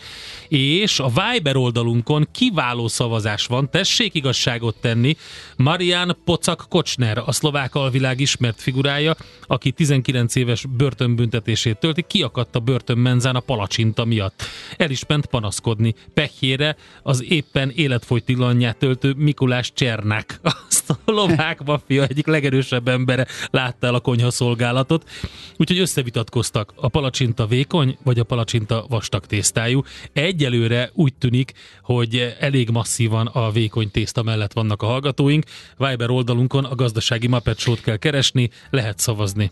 és 0.47 0.90
a 0.99 1.09
Viber 1.09 1.55
oldalunkon 1.55 2.27
kiváló 2.31 2.87
szavazás 2.87 3.45
van, 3.45 3.69
tessék 3.69 4.13
igazságot 4.13 4.75
tenni. 4.81 5.15
Marian 5.57 6.17
Pocak 6.25 6.65
Kocsner, 6.69 7.17
a 7.25 7.31
szlovák 7.31 7.75
alvilág 7.75 8.19
ismert 8.19 8.61
figurája, 8.61 9.15
aki 9.41 9.71
19 9.71 10.35
éves 10.35 10.65
börtönbüntetését 10.65 11.77
tölti, 11.77 12.01
kiakadt 12.07 12.55
a 12.55 12.59
börtönmenzán 12.59 13.35
a 13.35 13.39
palacsinta 13.39 14.05
miatt. 14.05 14.43
El 14.77 14.89
is 14.89 15.05
ment 15.05 15.25
panaszkodni. 15.25 15.95
Pehjére 16.13 16.75
az 17.03 17.23
éppen 17.29 17.71
életfogytilanját 17.75 18.77
töltő 18.77 19.13
Mikulás 19.17 19.73
Csernák, 19.73 20.39
a 20.43 20.51
szlovák 20.67 21.63
maffia 21.63 22.03
egyik 22.03 22.27
legerősebb 22.27 22.87
embere 22.87 23.27
látta 23.51 23.87
el 23.87 23.95
a 23.95 23.99
konyhaszolgálatot, 23.99 25.09
úgyhogy 25.57 25.79
összevitatkoztak. 25.79 26.73
A 26.75 26.87
palacsinta 26.87 27.45
vékony, 27.45 27.97
vagy 28.03 28.19
a 28.19 28.23
palacsinta 28.23 28.85
vastag 28.89 29.25
tésztájú. 29.25 29.83
Egyelőre 30.13 30.80
úgy 30.93 31.13
tűnik, 31.13 31.53
hogy 31.81 32.35
elég 32.39 32.69
masszívan 32.69 33.27
a 33.27 33.51
vékony 33.51 33.91
tészta 33.91 34.23
mellett 34.23 34.53
vannak 34.53 34.81
a 34.81 34.85
hallgatóink. 34.85 35.45
Viber 35.77 36.09
oldalunkon 36.09 36.65
a 36.65 36.75
gazdasági 36.75 37.27
Muppet 37.27 37.59
Show-t 37.59 37.81
kell 37.81 37.97
keresni, 37.97 38.49
lehet 38.69 38.99
szavazni. 38.99 39.51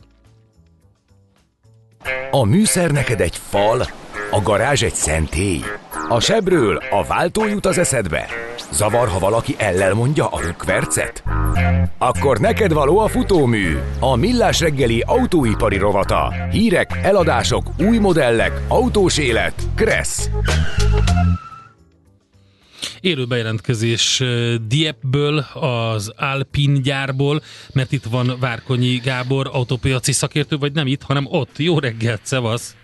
A 2.31 2.43
műszer 2.43 2.91
neked 2.91 3.21
egy 3.21 3.35
fal, 3.35 3.87
a 4.31 4.41
garázs 4.41 4.81
egy 4.81 4.95
szentély. 4.95 5.61
A 6.07 6.19
sebről 6.19 6.75
a 6.89 7.03
váltó 7.07 7.47
jut 7.47 7.65
az 7.65 7.77
eszedbe. 7.77 8.27
Zavar, 8.71 9.07
ha 9.07 9.19
valaki 9.19 9.55
ellel 9.57 9.93
mondja 9.93 10.27
a 10.27 10.41
rükvercet? 10.41 11.23
Akkor 11.97 12.39
neked 12.39 12.73
való 12.73 12.99
a 12.99 13.07
futómű, 13.07 13.77
a 13.99 14.15
millás 14.15 14.59
reggeli 14.59 15.03
autóipari 15.07 15.77
rovata. 15.77 16.33
Hírek, 16.51 16.99
eladások, 17.03 17.69
új 17.77 17.97
modellek, 17.97 18.61
autós 18.67 19.17
élet. 19.17 19.53
Kressz. 19.75 20.29
Élő 22.99 23.25
bejelentkezés 23.25 24.23
Diepből, 24.67 25.45
az 25.53 26.13
Alpin 26.17 26.81
gyárból, 26.81 27.41
mert 27.73 27.91
itt 27.91 28.03
van 28.03 28.37
Várkonyi 28.39 28.95
Gábor, 28.95 29.49
autópiaci 29.51 30.11
szakértő, 30.11 30.57
vagy 30.57 30.73
nem 30.73 30.87
itt, 30.87 31.01
hanem 31.01 31.25
ott. 31.29 31.57
Jó 31.57 31.79
reggelt, 31.79 32.21
szevasz! 32.23 32.75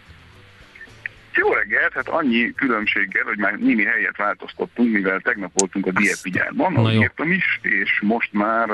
Jó 1.36 1.54
reggelt! 1.54 1.94
hát 1.94 2.08
annyi 2.08 2.54
különbséggel, 2.54 3.24
hogy 3.24 3.38
már 3.38 3.58
némi 3.58 3.84
helyet 3.84 4.18
változtattunk, 4.18 4.92
mivel 4.92 5.20
tegnap 5.20 5.52
voltunk 5.54 5.86
a 5.86 5.92
Diepi 5.92 6.30
gyárban, 6.30 6.76
ahogy 6.76 6.94
írtam 6.94 7.32
is, 7.32 7.60
és 7.62 8.00
most 8.02 8.30
már 8.34 8.68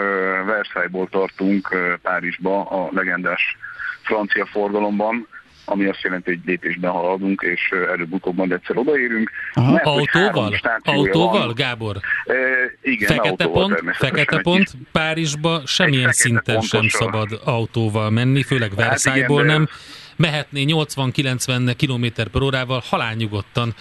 Versailles-ból 0.45 1.07
tartunk 1.09 1.75
Párizsba 2.01 2.63
a 2.63 2.89
legendás 2.91 3.57
francia 4.01 4.45
forgalomban, 4.45 5.27
ami 5.65 5.85
azt 5.85 6.01
jelenti, 6.01 6.29
hogy 6.29 6.39
lépésben 6.45 6.91
haladunk, 6.91 7.41
és 7.41 7.71
előbb-utóbb 7.71 8.35
majd 8.35 8.51
egyszer 8.51 8.77
odaérünk. 8.77 9.31
Mert, 9.53 9.85
autóval? 9.85 10.59
Autóval, 10.83 11.45
van. 11.45 11.53
Gábor? 11.55 11.95
E, 12.25 12.33
igen, 12.81 13.07
fekete 13.07 13.47
pont, 13.47 13.83
fekete 13.91 14.39
pont, 14.41 14.71
Párizsba 14.91 15.61
semmilyen 15.65 16.11
szinten 16.11 16.61
sem 16.61 16.87
szabad 16.87 17.41
autóval 17.45 18.09
menni, 18.09 18.43
főleg 18.43 18.75
Versailles-ból 18.75 19.37
hát 19.37 19.47
nem 19.47 19.67
mehetné 20.21 20.65
80-90 20.67 21.73
km 21.77 22.21
per 22.31 22.41
órával 22.41 22.81
halálnyugodtan 22.85 23.73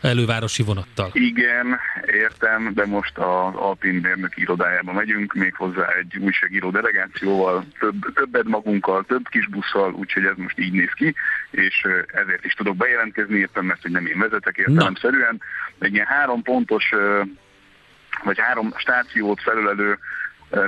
elővárosi 0.00 0.62
vonattal. 0.62 1.10
Igen, 1.12 1.78
értem, 2.06 2.72
de 2.74 2.86
most 2.86 3.18
az 3.18 3.54
Alpin 3.54 3.94
mérnöki 3.94 4.40
irodájába 4.40 4.92
megyünk, 4.92 5.32
méghozzá 5.34 5.86
egy 5.88 6.16
újságíró 6.18 6.70
delegációval, 6.70 7.64
több, 7.78 8.14
többet 8.14 8.44
magunkkal, 8.44 9.04
több 9.04 9.28
kis 9.28 9.46
busszal, 9.46 9.92
úgyhogy 9.92 10.24
ez 10.24 10.36
most 10.36 10.58
így 10.58 10.72
néz 10.72 10.92
ki, 10.94 11.14
és 11.50 11.86
ezért 12.06 12.44
is 12.44 12.52
tudok 12.52 12.76
bejelentkezni, 12.76 13.38
értem, 13.38 13.64
mert 13.64 13.82
hogy 13.82 13.90
nem 13.90 14.06
én 14.06 14.18
vezetek 14.18 14.56
értelemszerűen. 14.56 15.40
Egy 15.78 15.92
ilyen 15.92 16.06
három 16.06 16.42
pontos 16.42 16.84
vagy 18.24 18.38
három 18.38 18.74
stációt 18.76 19.40
felülelő 19.42 19.98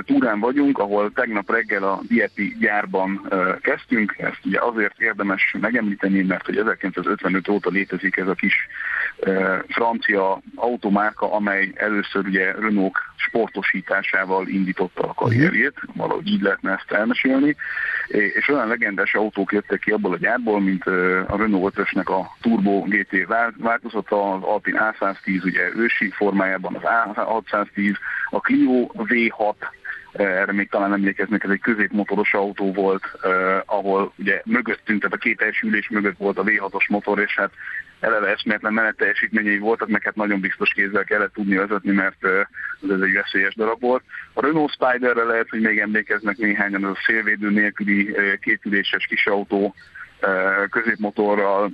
túrán 0.05 0.39
vagyunk, 0.39 0.77
ahol 0.77 1.11
tegnap 1.11 1.51
reggel 1.51 1.83
a 1.83 1.99
Dieti 2.07 2.55
gyárban 2.59 3.27
kezdtünk. 3.61 4.15
Ezt 4.17 4.39
ugye 4.45 4.59
azért 4.59 5.01
érdemes 5.01 5.55
megemlíteni, 5.59 6.23
mert 6.23 6.45
hogy 6.45 6.57
1955 6.57 7.47
óta 7.47 7.69
létezik 7.69 8.17
ez 8.17 8.27
a 8.27 8.33
kis 8.33 8.67
francia 9.67 10.41
automárka, 10.55 11.33
amely 11.33 11.71
először 11.75 12.25
ugye 12.25 12.51
Renault 12.51 12.97
sportosításával 13.15 14.47
indította 14.47 15.03
a 15.03 15.13
karrierjét, 15.13 15.73
valahogy 15.95 16.27
így 16.27 16.41
lehetne 16.41 16.71
ezt 16.71 16.91
elmesélni, 16.91 17.55
és 18.07 18.47
olyan 18.47 18.67
legendás 18.67 19.13
autók 19.13 19.51
jöttek 19.51 19.79
ki 19.79 19.91
abból 19.91 20.13
a 20.13 20.17
gyárból, 20.17 20.61
mint 20.61 20.83
a 21.27 21.37
Renault 21.37 21.77
5 21.77 22.07
a 22.07 22.35
Turbo 22.41 22.81
GT 22.81 23.27
változata, 23.57 24.33
az 24.33 24.43
Alpine 24.43 24.95
A110 24.99 25.43
ugye 25.43 25.69
ősi 25.75 26.09
formájában, 26.09 26.75
az 26.75 26.81
A610, 27.15 27.95
a 28.29 28.39
Clio 28.39 28.87
V6, 28.95 29.53
erre 30.11 30.51
még 30.51 30.69
talán 30.69 30.93
emlékeznek, 30.93 31.43
ez 31.43 31.49
egy 31.49 31.59
középmotoros 31.59 32.33
autó 32.33 32.73
volt, 32.73 33.03
eh, 33.21 33.59
ahol 33.65 34.13
ugye 34.15 34.41
mögöttünk, 34.45 35.01
tehát 35.01 35.15
a 35.15 35.19
két 35.19 35.41
első 35.41 35.67
ülés 35.67 35.89
mögött 35.89 36.17
volt 36.17 36.37
a 36.37 36.43
V6-os 36.43 36.89
motor, 36.89 37.19
és 37.19 37.35
hát 37.35 37.51
eleve 37.99 38.27
eszméletlen 38.27 38.73
menet 38.73 38.95
teljesítményei 38.95 39.57
voltak, 39.57 39.87
meg 39.87 40.03
hát 40.03 40.15
nagyon 40.15 40.39
biztos 40.39 40.73
kézzel 40.73 41.03
kellett 41.03 41.33
tudni 41.33 41.55
vezetni, 41.55 41.91
mert 41.91 42.25
ez 42.89 43.01
egy 43.01 43.13
veszélyes 43.13 43.55
darab 43.55 43.79
volt. 43.79 44.03
A 44.33 44.41
Renault 44.41 44.71
Spiderre 44.71 45.23
lehet, 45.23 45.49
hogy 45.49 45.61
még 45.61 45.79
emlékeznek 45.79 46.37
néhányan, 46.37 46.83
az 46.83 46.91
a 46.91 47.01
szélvédő 47.05 47.49
nélküli 47.49 48.15
kétüléses 48.41 49.05
kis 49.05 49.25
autó 49.25 49.75
középmotorral, 50.69 51.71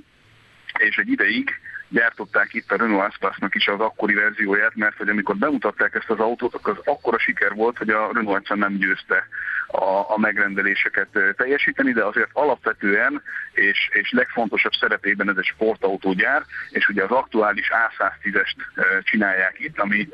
és 0.78 0.96
egy 0.96 1.08
ideig 1.08 1.50
gyártották 1.88 2.54
itt 2.54 2.72
a 2.72 2.76
Renault 2.76 3.12
Espace-nak 3.12 3.54
is 3.54 3.68
az 3.68 3.80
akkori 3.80 4.14
verzióját, 4.14 4.74
mert 4.74 4.96
hogy 4.96 5.08
amikor 5.08 5.36
bemutatták 5.36 5.94
ezt 5.94 6.10
az 6.10 6.18
autót, 6.18 6.54
akkor 6.54 6.76
az 6.78 6.94
akkora 6.94 7.18
siker 7.18 7.54
volt, 7.54 7.78
hogy 7.78 7.90
a 7.90 8.10
Renault 8.12 8.38
egyszerűen 8.38 8.70
nem 8.70 8.78
győzte 8.78 9.26
a, 9.66 10.12
a 10.12 10.18
megrendeléseket 10.18 11.08
teljesíteni, 11.36 11.92
de 11.92 12.04
azért 12.04 12.30
alapvetően 12.32 13.22
és, 13.52 13.88
és 13.92 14.10
legfontosabb 14.10 14.72
szerepében 14.72 15.28
ez 15.28 15.36
egy 15.36 15.44
sportautógyár, 15.54 16.44
és 16.70 16.88
ugye 16.88 17.02
az 17.02 17.10
aktuális 17.10 17.70
A110-est 17.70 19.02
csinálják 19.02 19.54
itt, 19.58 19.78
ami 19.78 20.08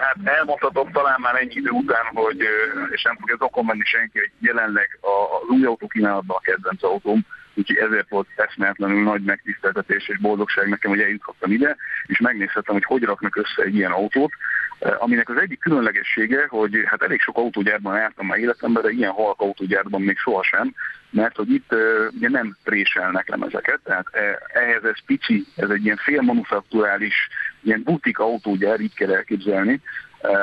hát 0.00 0.16
elmondhatom 0.24 0.92
talán 0.92 1.20
már 1.20 1.34
ennyi 1.34 1.54
idő 1.54 1.70
után, 1.70 2.04
hogy, 2.04 2.40
és 2.90 3.02
nem 3.02 3.16
fogja 3.16 3.36
okon 3.38 3.64
menni 3.64 3.84
senki, 3.84 4.18
hogy 4.18 4.30
jelenleg 4.40 4.98
az 5.00 5.48
új 5.48 5.64
autó 5.64 5.90
a 6.26 6.40
kedvenc 6.40 6.82
autóm, 6.82 7.26
úgyhogy 7.54 7.76
ezért 7.76 8.08
volt 8.08 8.28
eszméletlenül 8.36 9.02
nagy 9.02 9.22
megtiszteltetés 9.22 10.08
és 10.08 10.18
boldogság 10.18 10.68
nekem, 10.68 10.90
hogy 10.90 11.00
eljuthattam 11.00 11.52
ide, 11.52 11.76
és 12.06 12.20
megnézhettem, 12.20 12.74
hogy 12.74 12.84
hogy 12.84 13.02
raknak 13.02 13.36
össze 13.36 13.62
egy 13.62 13.74
ilyen 13.74 13.90
autót, 13.90 14.32
eh, 14.78 15.02
aminek 15.02 15.28
az 15.28 15.36
egyik 15.36 15.60
különlegessége, 15.60 16.46
hogy 16.48 16.82
hát 16.84 17.02
elég 17.02 17.20
sok 17.20 17.36
autógyárban 17.36 17.96
jártam 17.96 18.26
már 18.26 18.38
életemben, 18.38 18.82
de 18.82 18.90
ilyen 18.90 19.10
halk 19.10 19.40
autógyárban 19.40 20.02
még 20.02 20.18
sohasem, 20.18 20.74
mert 21.10 21.36
hogy 21.36 21.52
itt 21.52 21.72
uh, 21.72 22.06
ugye 22.16 22.28
nem 22.28 22.56
préselnek 22.64 23.28
lemezeket, 23.28 23.80
tehát 23.84 24.06
eh, 24.10 24.34
ehhez 24.46 24.84
ez 24.84 25.04
pici, 25.06 25.44
ez 25.56 25.70
egy 25.70 25.84
ilyen 25.84 25.96
félmanufakturális, 25.96 27.28
ilyen 27.62 27.82
butik 27.82 28.18
autógyár, 28.18 28.80
így 28.80 28.94
kell 28.94 29.14
elképzelni, 29.14 29.72
eh, 29.72 29.80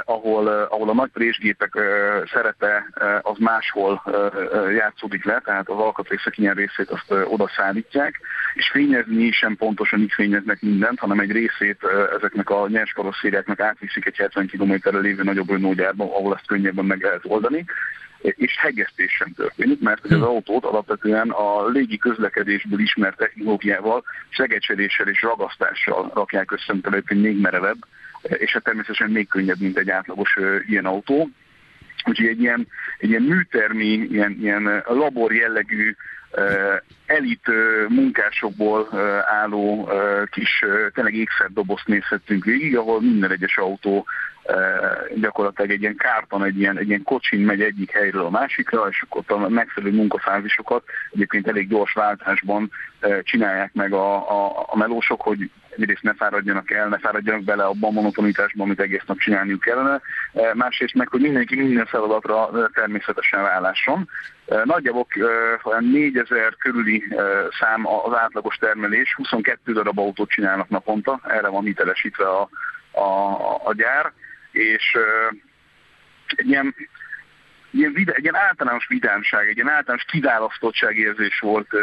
ahol, 0.06 0.50
eh, 0.52 0.72
ahol 0.74 0.90
a 0.90 0.94
nagy 0.94 1.10
présgépek 1.10 1.76
eh, 1.76 2.22
szerepe 2.34 2.90
eh, 2.94 3.20
az 3.22 3.38
máshol 3.38 4.02
eh, 4.06 4.14
eh, 4.14 4.74
játszódik 4.74 5.26
le, 5.26 5.42
tehát 5.46 5.70
az 5.70 5.78
alkatrészek 5.78 6.38
ilyen 6.38 6.54
részét 6.54 6.90
azt 6.90 7.12
eh, 7.12 7.32
oda 7.32 7.52
szállítják, 7.56 8.20
és 8.54 8.70
fényezni 8.72 9.32
sem 9.32 9.56
pontosan 9.56 10.00
így 10.00 10.14
fényeznek 10.14 10.62
mindent, 10.62 11.00
hanem 11.00 11.20
egy 11.20 11.32
részét 11.32 11.84
eh, 11.84 11.90
ezeknek 12.18 12.50
a 12.50 12.68
nyers 12.68 12.92
karosszériáknak 12.92 13.60
átviszik 13.60 14.06
egy 14.06 14.16
70 14.16 14.48
km-re 14.48 15.00
lévő 15.00 15.24
nagyobb 15.24 15.50
Renault 15.50 15.82
ahol 15.98 16.36
ezt 16.36 16.48
könnyebben 16.48 16.86
meg 16.86 17.02
lehet 17.02 17.22
oldani. 17.24 17.66
És 18.22 18.58
hegesztés 18.58 19.12
sem 19.12 19.34
történik, 19.34 19.80
mert 19.80 20.06
az 20.06 20.22
autót 20.22 20.66
alapvetően 20.66 21.30
a 21.30 21.68
légi 21.68 21.98
közlekedésből 21.98 22.80
ismert 22.80 23.18
technológiával, 23.18 24.04
segecseléssel 24.30 25.08
és 25.08 25.22
ragasztással 25.22 26.12
rakják 26.14 26.52
össze, 26.52 26.74
mint 26.74 27.14
még 27.14 27.40
merevebb, 27.40 27.78
és 28.22 28.52
hát 28.52 28.64
természetesen 28.64 29.10
még 29.10 29.28
könnyebb, 29.28 29.60
mint 29.60 29.78
egy 29.78 29.90
átlagos 29.90 30.38
ilyen 30.68 30.86
autó. 30.86 31.30
Úgyhogy 32.06 32.28
egy 32.28 32.42
ilyen, 32.42 32.68
egy 32.98 33.10
ilyen 33.10 33.22
műtermi, 33.22 33.86
ilyen, 33.86 34.38
ilyen 34.40 34.84
labor 34.86 35.34
jellegű 35.34 35.96
elit 37.06 37.48
munkásokból 37.88 38.90
álló 39.26 39.90
kis 40.32 40.66
tényleg 40.94 41.14
ékszerdobozt 41.14 41.88
nézhettünk 41.88 42.44
végig, 42.44 42.78
ahol 42.78 43.02
minden 43.02 43.32
egyes 43.32 43.58
autó 43.58 44.06
gyakorlatilag 45.16 45.72
egy 45.72 45.82
ilyen 45.82 45.96
kárton, 45.96 46.44
egy 46.44 46.60
ilyen, 46.60 46.78
egy 46.78 46.88
ilyen 46.88 47.04
kocsin 47.04 47.40
megy 47.40 47.62
egyik 47.62 47.92
helyről 47.92 48.26
a 48.26 48.30
másikra, 48.30 48.88
és 48.90 49.06
akkor 49.08 49.24
a 49.28 49.50
megfelelő 49.50 49.96
munkafázisokat 49.96 50.84
egyébként 51.12 51.48
elég 51.48 51.68
gyors 51.68 51.94
váltásban 51.94 52.72
csinálják 53.24 53.74
meg 53.74 53.94
a, 53.94 54.30
a, 54.30 54.66
a 54.68 54.78
melósok, 54.78 55.22
hogy 55.22 55.50
egyrészt 55.78 56.02
ne 56.04 56.14
fáradjanak 56.14 56.72
el, 56.72 56.88
ne 56.88 56.98
fáradjanak 56.98 57.44
bele 57.44 57.64
abban 57.64 57.90
a 57.90 57.94
monotonitásban, 57.94 58.66
amit 58.66 58.80
egész 58.80 59.04
nap 59.06 59.18
csinálniuk 59.18 59.60
kellene, 59.60 60.02
másrészt 60.54 60.94
meg, 60.94 61.08
hogy 61.08 61.22
mindenki 61.22 61.56
minden 61.56 61.86
feladatra 61.86 62.70
természetesen 62.74 63.42
vállásson. 63.42 64.10
Nagyjából 64.64 65.08
olyan 65.64 65.84
4000 65.84 66.56
körüli 66.56 67.04
szám 67.60 67.88
az 67.88 68.18
átlagos 68.18 68.56
termelés, 68.56 69.14
22 69.16 69.74
darab 69.74 70.00
autót 70.00 70.30
csinálnak 70.30 70.70
naponta, 70.70 71.22
erre 71.24 71.48
van 71.48 71.64
hitelesítve 71.64 72.30
a, 72.30 72.50
a, 72.92 73.34
a 73.64 73.74
gyár, 73.74 74.12
és 74.52 74.98
egy 76.36 76.48
ilyen, 76.48 76.76
ilyen, 77.72 77.94
egy 77.96 78.24
ilyen 78.24 78.36
általános 78.36 78.88
vidámság, 78.88 79.48
egy 79.48 79.56
ilyen 79.56 79.70
általános 79.70 80.04
kiválasztottságérzés 80.04 81.40
volt 81.40 81.74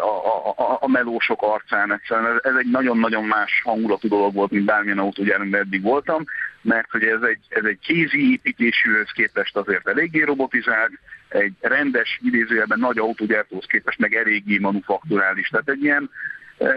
a, 0.00 0.48
a, 0.48 0.78
a 0.80 0.88
melósok 0.88 1.42
arcán. 1.42 1.92
Egyszerűen 1.92 2.40
ez 2.42 2.54
egy 2.54 2.70
nagyon-nagyon 2.70 3.24
más 3.24 3.60
hangulatú 3.64 4.08
dolog 4.08 4.34
volt, 4.34 4.50
mint 4.50 4.64
bármilyen 4.64 4.98
autógyárban 4.98 5.54
eddig 5.54 5.82
voltam, 5.82 6.24
mert 6.62 6.90
hogy 6.90 7.04
ez 7.04 7.22
egy, 7.22 7.40
ez 7.48 7.64
egy 7.64 7.78
kézi 7.78 8.30
építésűhöz 8.30 9.10
képest 9.10 9.56
azért 9.56 9.88
eléggé 9.88 10.22
robotizált, 10.22 10.92
egy 11.28 11.52
rendes, 11.60 12.20
idézőjelben 12.22 12.78
nagy 12.78 12.98
autógyártóhoz 12.98 13.64
képest 13.66 13.98
meg 13.98 14.14
eléggé 14.14 14.58
manufakturális. 14.58 15.48
Tehát 15.48 15.68
egy 15.68 15.82
ilyen 15.82 16.10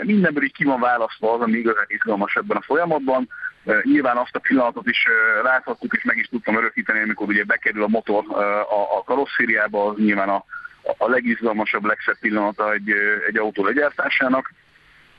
mindenből 0.02 0.44
így 0.44 0.54
ki 0.54 0.64
van 0.64 0.80
választva 0.80 1.34
az, 1.34 1.42
ami 1.42 1.58
igazán 1.58 1.86
izgalmas 1.88 2.36
ebben 2.36 2.58
a 2.58 2.62
folyamatban. 2.62 3.30
Nyilván 3.84 4.18
azt 4.18 4.36
a 4.36 4.40
pillanatot 4.40 4.88
is 4.88 5.06
láthattuk, 5.44 5.94
és 5.94 6.04
meg 6.04 6.18
is 6.18 6.28
tudtam 6.28 6.58
örökíteni, 6.58 7.02
amikor 7.02 7.28
ugye 7.28 7.44
bekerül 7.44 7.84
a 7.84 7.88
motor 7.88 8.24
a, 8.30 8.98
a 8.98 9.04
karosszériába, 9.04 9.86
az 9.86 9.98
nyilván 9.98 10.30
a, 10.30 10.46
a 10.98 11.10
legizgalmasabb, 11.10 11.86
legszebb 11.86 12.18
pillanata 12.20 12.74
egy, 12.74 12.90
egy 13.28 13.38
autó 13.38 13.66
legyártásának. 13.66 14.54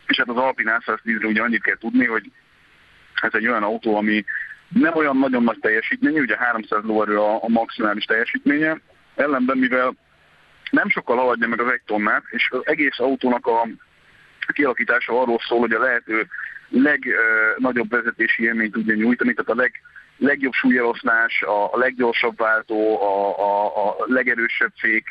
És 0.06 0.16
hát 0.16 0.28
az 0.28 0.36
Alpine 0.36 0.80
A110-re 0.80 1.26
ugye 1.26 1.42
annyit 1.42 1.62
kell 1.62 1.76
tudni, 1.76 2.06
hogy 2.06 2.30
ez 3.20 3.30
egy 3.34 3.48
olyan 3.48 3.62
autó, 3.62 3.96
ami 3.96 4.24
nem 4.72 4.96
olyan 4.96 5.16
nagyon 5.16 5.42
nagy 5.42 5.58
teljesítményű, 5.58 6.20
ugye 6.20 6.36
300 6.36 6.84
lóerő 6.84 7.18
a, 7.18 7.44
a 7.44 7.48
maximális 7.48 8.04
teljesítménye, 8.04 8.80
ellenben 9.14 9.58
mivel 9.58 9.94
nem 10.70 10.88
sokkal 10.88 11.16
haladja 11.16 11.48
meg 11.48 11.60
az 11.60 11.72
egy 11.72 11.82
tonnát, 11.86 12.22
és 12.30 12.48
az 12.50 12.60
egész 12.64 12.98
autónak 12.98 13.46
a 13.46 13.68
kialakítása 14.52 15.20
arról 15.20 15.40
szól, 15.48 15.58
hogy 15.58 15.72
a 15.72 15.80
lehető 15.80 16.26
legnagyobb 16.68 17.90
vezetési 17.90 18.42
élményt 18.42 18.72
tudja 18.72 18.94
nyújtani, 18.94 19.34
tehát 19.34 19.50
a 19.50 19.54
leg, 19.54 19.72
legjobb 20.18 20.52
súlyeloszlás, 20.52 21.42
a, 21.42 21.78
leggyorsabb 21.78 22.36
váltó, 22.36 23.02
a, 23.02 23.38
a, 23.38 23.88
a 23.88 23.96
legerősebb 24.06 24.72
fék, 24.76 25.08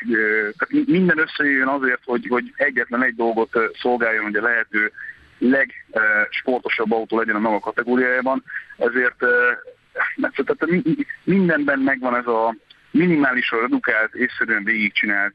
tehát 0.58 0.86
minden 0.86 1.18
összejöjjön 1.18 1.68
azért, 1.68 2.00
hogy, 2.04 2.26
hogy 2.28 2.52
egyetlen 2.56 3.02
egy 3.02 3.14
dolgot 3.14 3.58
szolgáljon, 3.80 4.24
hogy 4.24 4.36
a 4.36 4.42
lehető 4.42 4.92
legsportosabb 5.42 6.92
autó 6.92 7.18
legyen 7.18 7.34
a 7.34 7.38
maga 7.38 7.58
kategóriájában, 7.58 8.44
ezért 8.76 9.16
tehát 10.34 10.66
mindenben 11.24 11.78
megvan 11.78 12.16
ez 12.16 12.26
a 12.26 12.54
minimálisan 12.90 13.60
redukált, 13.60 14.14
észszerűen 14.14 14.64
végigcsinált 14.64 15.34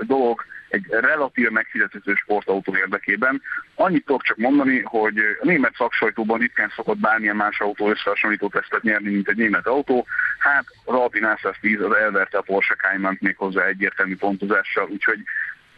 dolog, 0.00 0.44
egy 0.68 0.86
relatív 0.88 1.50
megfizethető 1.50 2.14
sportautó 2.14 2.76
érdekében. 2.76 3.42
Annyit 3.74 4.04
tudok 4.04 4.22
csak 4.22 4.36
mondani, 4.36 4.80
hogy 4.80 5.18
a 5.18 5.44
német 5.44 5.74
szaksajtóban 5.74 6.38
ritkán 6.38 6.72
szokott 6.76 6.98
bármilyen 6.98 7.36
más 7.36 7.60
autó 7.60 7.90
összehasonlító 7.90 8.48
tesztet 8.48 8.82
nyerni, 8.82 9.10
mint 9.10 9.28
egy 9.28 9.36
német 9.36 9.66
autó. 9.66 10.06
Hát 10.38 10.64
az 10.84 10.94
Alpine 10.94 11.38
A110 11.42 11.86
az 11.86 11.96
elverte 11.96 12.38
a 12.38 12.42
Porsche 12.42 12.74
Cayman 12.74 13.16
még 13.20 13.36
hozzá 13.36 13.64
egyértelmű 13.64 14.16
pontozással, 14.16 14.88
úgyhogy 14.90 15.18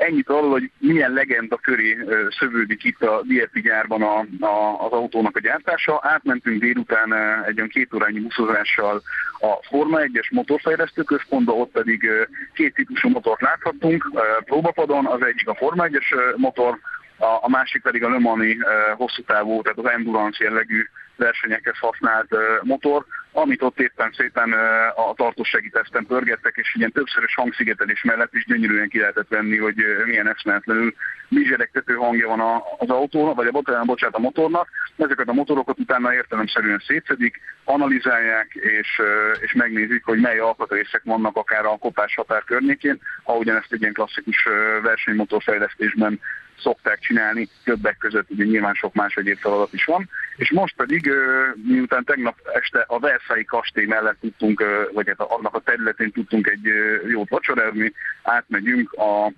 Ennyit 0.01 0.29
arról, 0.29 0.51
hogy 0.51 0.71
milyen 0.79 1.13
legenda 1.13 1.57
köré 1.57 1.99
szövődik 2.39 2.85
itt 2.85 3.03
a 3.03 3.23
DFI 3.23 3.61
gyárban 3.61 4.03
a, 4.03 4.19
a, 4.47 4.85
az 4.85 4.93
autónak 4.93 5.37
a 5.37 5.41
gyártása. 5.41 6.01
Átmentünk 6.03 6.61
délután 6.61 7.13
egy 7.47 7.57
olyan 7.57 7.69
két 7.69 7.95
órányi 7.95 8.21
buszozással 8.21 9.03
a 9.41 9.67
Forma 9.69 9.99
1-es 10.01 10.31
motorfejlesztő 10.31 11.03
központba, 11.03 11.53
ott 11.53 11.71
pedig 11.71 12.09
két 12.55 12.75
típusú 12.75 13.09
motort 13.09 13.41
láthattunk 13.41 14.11
próbapadon, 14.45 15.07
az 15.07 15.23
egyik 15.23 15.49
a 15.49 15.55
Forma 15.55 15.87
1-es 15.87 16.37
motor, 16.37 16.79
a, 17.21 17.39
a 17.41 17.49
másik 17.49 17.83
pedig 17.83 18.05
a 18.05 18.09
Le 18.09 18.19
Mani 18.19 18.59
hosszú 18.97 19.23
távú, 19.23 19.63
tehát 19.63 19.79
az 19.79 19.91
endurance 19.91 20.45
jellegű 20.45 20.87
versenyekhez 21.17 21.79
használt 21.79 22.29
motor, 22.63 23.05
amit 23.33 23.63
ott 23.63 23.81
éppen 23.81 24.13
szépen 24.17 24.53
a 24.97 25.15
tartósági 25.15 25.71
teszten 25.71 26.07
pörgettek, 26.07 26.55
és 26.57 26.75
ilyen 26.75 26.93
többszörös 26.93 27.35
hangszigetelés 27.35 28.03
mellett 28.03 28.35
is 28.35 28.45
gyönyörűen 28.47 28.89
ki 28.89 28.99
lehetett 28.99 29.29
venni, 29.29 29.57
hogy 29.57 29.77
milyen 30.07 30.29
eszméletlenül 30.29 30.95
mizseregtető 31.29 31.95
hangja 31.95 32.29
van 32.29 32.63
az 32.79 32.89
autónak, 32.89 33.35
vagy 33.35 33.47
a, 33.47 33.51
bocsánat, 33.51 33.87
bocsánat, 33.87 34.17
a 34.17 34.21
motornak. 34.21 34.69
Ezeket 34.97 35.29
a 35.29 35.33
motorokat 35.33 35.79
utána 35.79 36.15
értelemszerűen 36.15 36.83
szétszedik, 36.87 37.41
analizálják, 37.65 38.49
és, 38.55 39.01
és 39.41 39.53
megnézik, 39.53 40.05
hogy 40.05 40.21
mely 40.21 40.39
alkatrészek 40.39 41.03
vannak 41.05 41.37
akár 41.37 41.65
a 41.65 41.79
kopás 41.79 42.15
határ 42.15 42.45
környékén, 42.45 43.01
ahogyan 43.23 43.57
ezt 43.57 43.73
egy 43.73 43.81
ilyen 43.81 43.93
klasszikus 43.93 44.49
versenymotorfejlesztésben 44.83 46.21
szokták 46.61 46.99
csinálni, 46.99 47.49
többek 47.65 47.97
között 47.99 48.31
ugye 48.31 48.45
nyilván 48.45 48.75
sok 48.75 48.95
más 48.95 49.15
egyéb 49.15 49.39
feladat 49.39 49.73
is 49.73 49.85
van, 49.85 50.09
és 50.37 50.51
most 50.51 50.77
pedig 50.77 51.11
miután 51.55 52.05
tegnap 52.05 52.37
este 52.55 52.85
a 52.87 52.99
Versailles 52.99 53.47
kastély 53.47 53.87
mellett 53.87 54.21
tudtunk, 54.21 54.65
vagy 54.93 55.09
hát 55.09 55.21
annak 55.21 55.55
a 55.55 55.61
területén 55.61 56.11
tudtunk 56.11 56.47
egy 56.47 56.69
jót 57.09 57.29
vacsorázni, 57.29 57.93
átmegyünk 58.23 58.93
a 58.93 59.33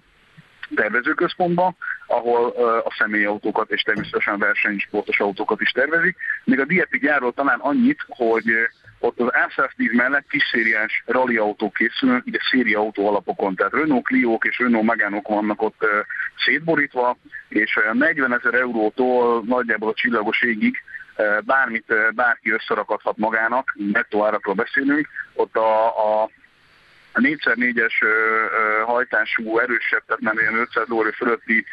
tervezőközpontba, 0.75 1.75
ahol 2.07 2.49
a 2.85 2.95
személyautókat 2.99 3.71
és 3.71 3.83
természetesen 3.83 4.39
versenysportos 4.39 5.21
autókat 5.21 5.61
is 5.61 5.71
tervezik. 5.71 6.17
Még 6.45 6.61
a 6.61 6.65
Diepi 6.65 6.99
gyárról 6.99 7.33
talán 7.33 7.59
annyit, 7.59 8.05
hogy 8.09 8.53
ott 9.03 9.21
az 9.21 9.29
A110 9.31 9.93
mellett 9.93 10.29
kis 10.29 10.43
szériás 10.53 11.03
rally 11.07 11.37
autók 11.37 11.73
készülnek, 11.73 12.27
ugye 12.27 12.39
széria 12.51 12.79
autó 12.79 13.09
alapokon, 13.09 13.55
tehát 13.55 13.73
Renault 13.73 14.05
clio 14.05 14.39
és 14.41 14.59
Renault 14.59 14.87
Megánok 14.87 15.29
vannak 15.29 15.63
ott 15.63 15.87
szétborítva, 16.45 17.17
és 17.49 17.79
40 17.93 18.33
ezer 18.33 18.55
eurótól 18.55 19.43
nagyjából 19.47 19.89
a 19.89 19.95
csillagos 19.95 20.43
égig 20.43 20.77
bármit 21.45 21.95
bárki 22.15 22.51
összerakadhat 22.51 23.17
magának, 23.17 23.75
nettó 23.93 24.25
árakról 24.25 24.55
beszélünk, 24.55 25.09
ott 25.35 25.57
a, 25.57 25.87
a 26.23 26.31
a 27.15 27.21
4x4-es 27.21 27.93
hajtású, 28.85 29.59
erősebb, 29.59 30.03
tehát 30.07 30.23
nem 30.23 30.39
ilyen 30.39 30.55
500 30.55 30.87
lóerő 30.89 31.11
fölötti 31.11 31.65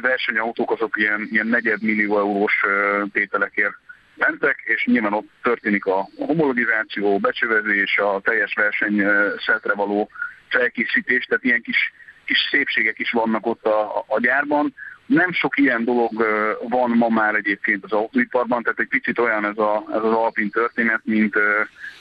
versenyautók 0.00 0.70
azok 0.70 0.96
ilyen, 0.96 1.28
ilyen 1.30 1.46
negyed 1.46 1.82
millió 1.82 2.18
eurós 2.18 2.64
tételekért 3.12 3.74
mentek, 4.16 4.62
és 4.64 4.84
nyilván 4.84 5.12
ott 5.12 5.28
történik 5.42 5.86
a 5.86 6.08
homologizáció, 6.16 7.18
becsövezés, 7.18 7.98
a 7.98 8.20
teljes 8.20 8.54
verseny 8.54 9.02
szetre 9.46 9.74
való 9.74 10.10
felkészítés, 10.48 11.24
tehát 11.24 11.44
ilyen 11.44 11.62
kis, 11.62 11.92
kis 12.24 12.38
szépségek 12.50 12.98
is 12.98 13.10
vannak 13.10 13.46
ott 13.46 13.64
a, 13.64 14.04
a 14.06 14.20
gyárban. 14.20 14.74
Nem 15.06 15.32
sok 15.32 15.58
ilyen 15.58 15.84
dolog 15.84 16.26
van 16.68 16.90
ma 16.90 17.08
már 17.08 17.34
egyébként 17.34 17.84
az 17.84 17.92
autóiparban, 17.92 18.62
tehát 18.62 18.78
egy 18.78 18.88
picit 18.88 19.18
olyan 19.18 19.44
ez, 19.44 19.58
a, 19.58 19.84
ez 19.92 20.02
az 20.02 20.12
Alpin 20.12 20.50
történet, 20.50 21.00
mint, 21.04 21.34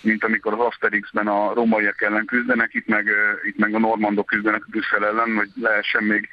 mint 0.02 0.24
amikor 0.24 0.54
az 0.54 0.60
Asterixben 0.60 1.28
a 1.28 1.54
romaiak 1.54 2.02
ellen 2.02 2.26
küzdenek, 2.26 2.74
itt 2.74 2.88
meg, 2.88 3.08
itt 3.44 3.58
meg 3.58 3.74
a 3.76 3.80
normandok 3.80 4.26
küzdenek 4.26 4.66
Brüsszel 4.70 5.06
ellen, 5.06 5.36
hogy 5.36 5.50
lehessen 5.62 6.04
még 6.04 6.30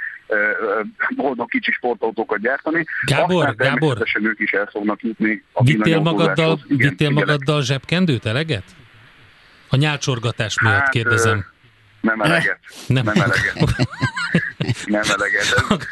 boldog 1.16 1.48
kicsi 1.48 1.72
sportautókat 1.72 2.40
gyártani. 2.40 2.84
Gábor, 3.04 3.46
Aztán 3.46 3.66
Gábor, 3.66 3.98
ők 4.22 4.40
is 4.40 4.52
el 4.52 4.66
fognak 4.66 5.02
jutni 5.02 5.42
a 5.52 5.62
vittél 5.62 6.00
magaddal, 6.00 6.60
Igen, 6.68 6.88
vittél 6.88 7.10
magaddal 7.10 7.62
zsebkendőt, 7.62 8.26
eleget? 8.26 8.64
A 9.68 9.76
nyálcsorgatás 9.76 10.60
miatt 10.60 10.78
hát, 10.78 10.88
kérdezem. 10.88 11.44
Nem 12.00 12.20
eleget. 12.20 12.58
Nem, 12.86 13.04
nem 13.04 13.14
eleget. 13.14 13.56
nem 14.84 15.02
eleget. 15.02 15.42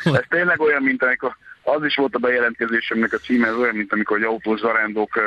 Ez, 0.04 0.12
ez 0.20 0.24
tényleg 0.28 0.60
olyan, 0.60 0.82
mint 0.82 1.02
amikor 1.02 1.36
az 1.62 1.84
is 1.84 1.94
volt 1.94 2.14
a 2.14 2.18
bejelentkezésemnek 2.18 3.12
a 3.12 3.16
címe, 3.16 3.46
ez 3.46 3.54
olyan, 3.54 3.74
mint 3.74 3.92
amikor 3.92 4.16
egy 4.16 4.22
autós 4.22 4.60
zarándok 4.60 5.20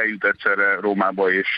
eljut 0.00 0.24
egyszerre 0.24 0.74
Rómába 0.80 1.32
és, 1.32 1.48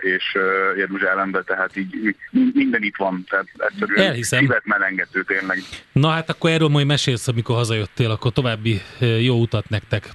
és 0.00 0.36
Jeruzsálembe, 0.76 1.42
tehát 1.42 1.76
így 1.76 2.16
minden 2.52 2.82
itt 2.82 2.96
van, 2.96 3.24
tehát 3.28 3.46
egyszerűen 3.56 4.06
Elhiszem. 4.06 4.38
szívet 4.38 4.64
melengető 4.64 5.22
tényleg. 5.22 5.58
Na 5.92 6.08
hát 6.08 6.30
akkor 6.30 6.50
erről 6.50 6.68
majd 6.68 6.86
mesélsz, 6.86 7.28
amikor 7.28 7.56
hazajöttél, 7.56 8.10
akkor 8.10 8.32
további 8.32 8.82
jó 9.20 9.40
utat 9.40 9.68
nektek. 9.68 10.08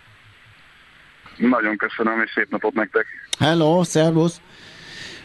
Nagyon 1.38 1.78
köszönöm, 1.78 2.22
és 2.22 2.32
szép 2.36 2.50
napot 2.50 2.74
nektek. 2.74 3.06
Hello, 3.40 3.84
szervusz! 3.84 4.42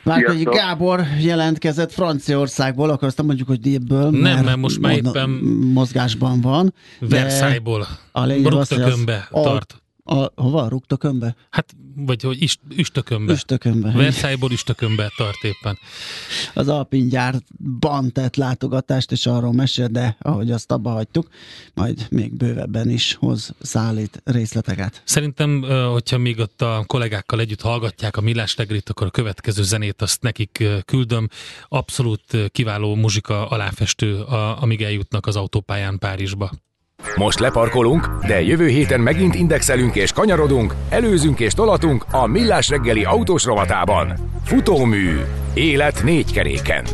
Várkonyi 0.07 0.43
Gábor 0.43 1.05
jelentkezett 1.21 1.93
Franciaországból, 1.93 2.91
akkor 2.91 3.09
azt 3.09 3.23
mondjuk, 3.23 3.49
hogy 3.49 3.75
ebből, 3.75 4.11
Nem, 4.11 4.21
mert, 4.21 4.45
mert 4.45 4.57
most 4.57 4.81
már 4.81 4.93
éppen 4.93 5.31
mozgásban 5.73 6.41
van. 6.41 6.75
Versailles-ból. 7.01 7.87
Ruktökönbe 8.43 9.29
tart. 9.31 9.81
A, 10.09 10.43
hova? 10.43 10.69
Ruktökönbe? 10.69 11.37
Hát 11.51 11.75
vagy 11.97 12.23
hogy 12.23 12.43
ist, 12.43 12.61
üstökönbe. 12.77 13.33
Üstökönbe. 13.33 13.91
Versailles-ból 13.93 14.51
üstökönbe 14.53 15.13
tart 15.17 15.43
éppen. 15.43 15.79
Az 16.55 16.69
Alpin 16.69 17.09
gyárban 17.09 18.13
tett 18.13 18.37
látogatást, 18.37 19.13
és 19.13 19.27
arról 19.27 19.53
mesél, 19.53 19.87
de 19.89 20.17
ahogy 20.21 20.51
azt 20.51 20.73
abba 20.73 20.91
hagytuk, 20.91 21.29
majd 21.75 22.07
még 22.11 22.37
bővebben 22.37 22.91
is 22.91 23.15
hoz 23.15 23.55
szállít 23.61 24.21
részleteket. 24.25 25.03
Szerintem, 25.05 25.63
hogyha 25.91 26.19
még 26.19 26.39
ott 26.39 26.63
a 26.63 26.85
kollégákkal 26.87 27.41
együtt 27.41 27.61
hallgatják 27.61 28.17
a 28.17 28.21
Millás 28.21 28.57
reggelit, 28.57 28.89
akkor 28.89 29.07
a 29.07 29.11
következő 29.11 29.63
zenét 29.63 30.03
azt 30.03 30.23
nekik 30.23 30.65
küldöm. 30.85 31.29
Abszolút 31.69 32.51
kiváló 32.53 32.95
muzsika 32.95 33.49
aláfestő, 33.49 34.21
amíg 34.61 34.83
eljutnak 34.83 35.27
az 35.27 35.37
autópályán 35.37 35.99
Párizsba. 35.99 36.51
Most 37.15 37.39
leparkolunk, 37.39 38.09
de 38.27 38.43
jövő 38.43 38.67
héten 38.67 39.01
megint 39.01 39.35
indexelünk 39.35 39.95
és 39.95 40.13
kanyarodunk, 40.13 40.75
előzünk 40.89 41.41
és 41.41 41.53
tolatunk 41.53 42.05
a 42.11 42.27
Millás 42.27 42.69
reggeli 42.69 43.05
autós 43.05 43.45
rovatában. 43.45 44.13
Futómű. 44.45 45.21
Élet 45.55 46.03
négy 46.05 46.33
keréken. 46.33 46.85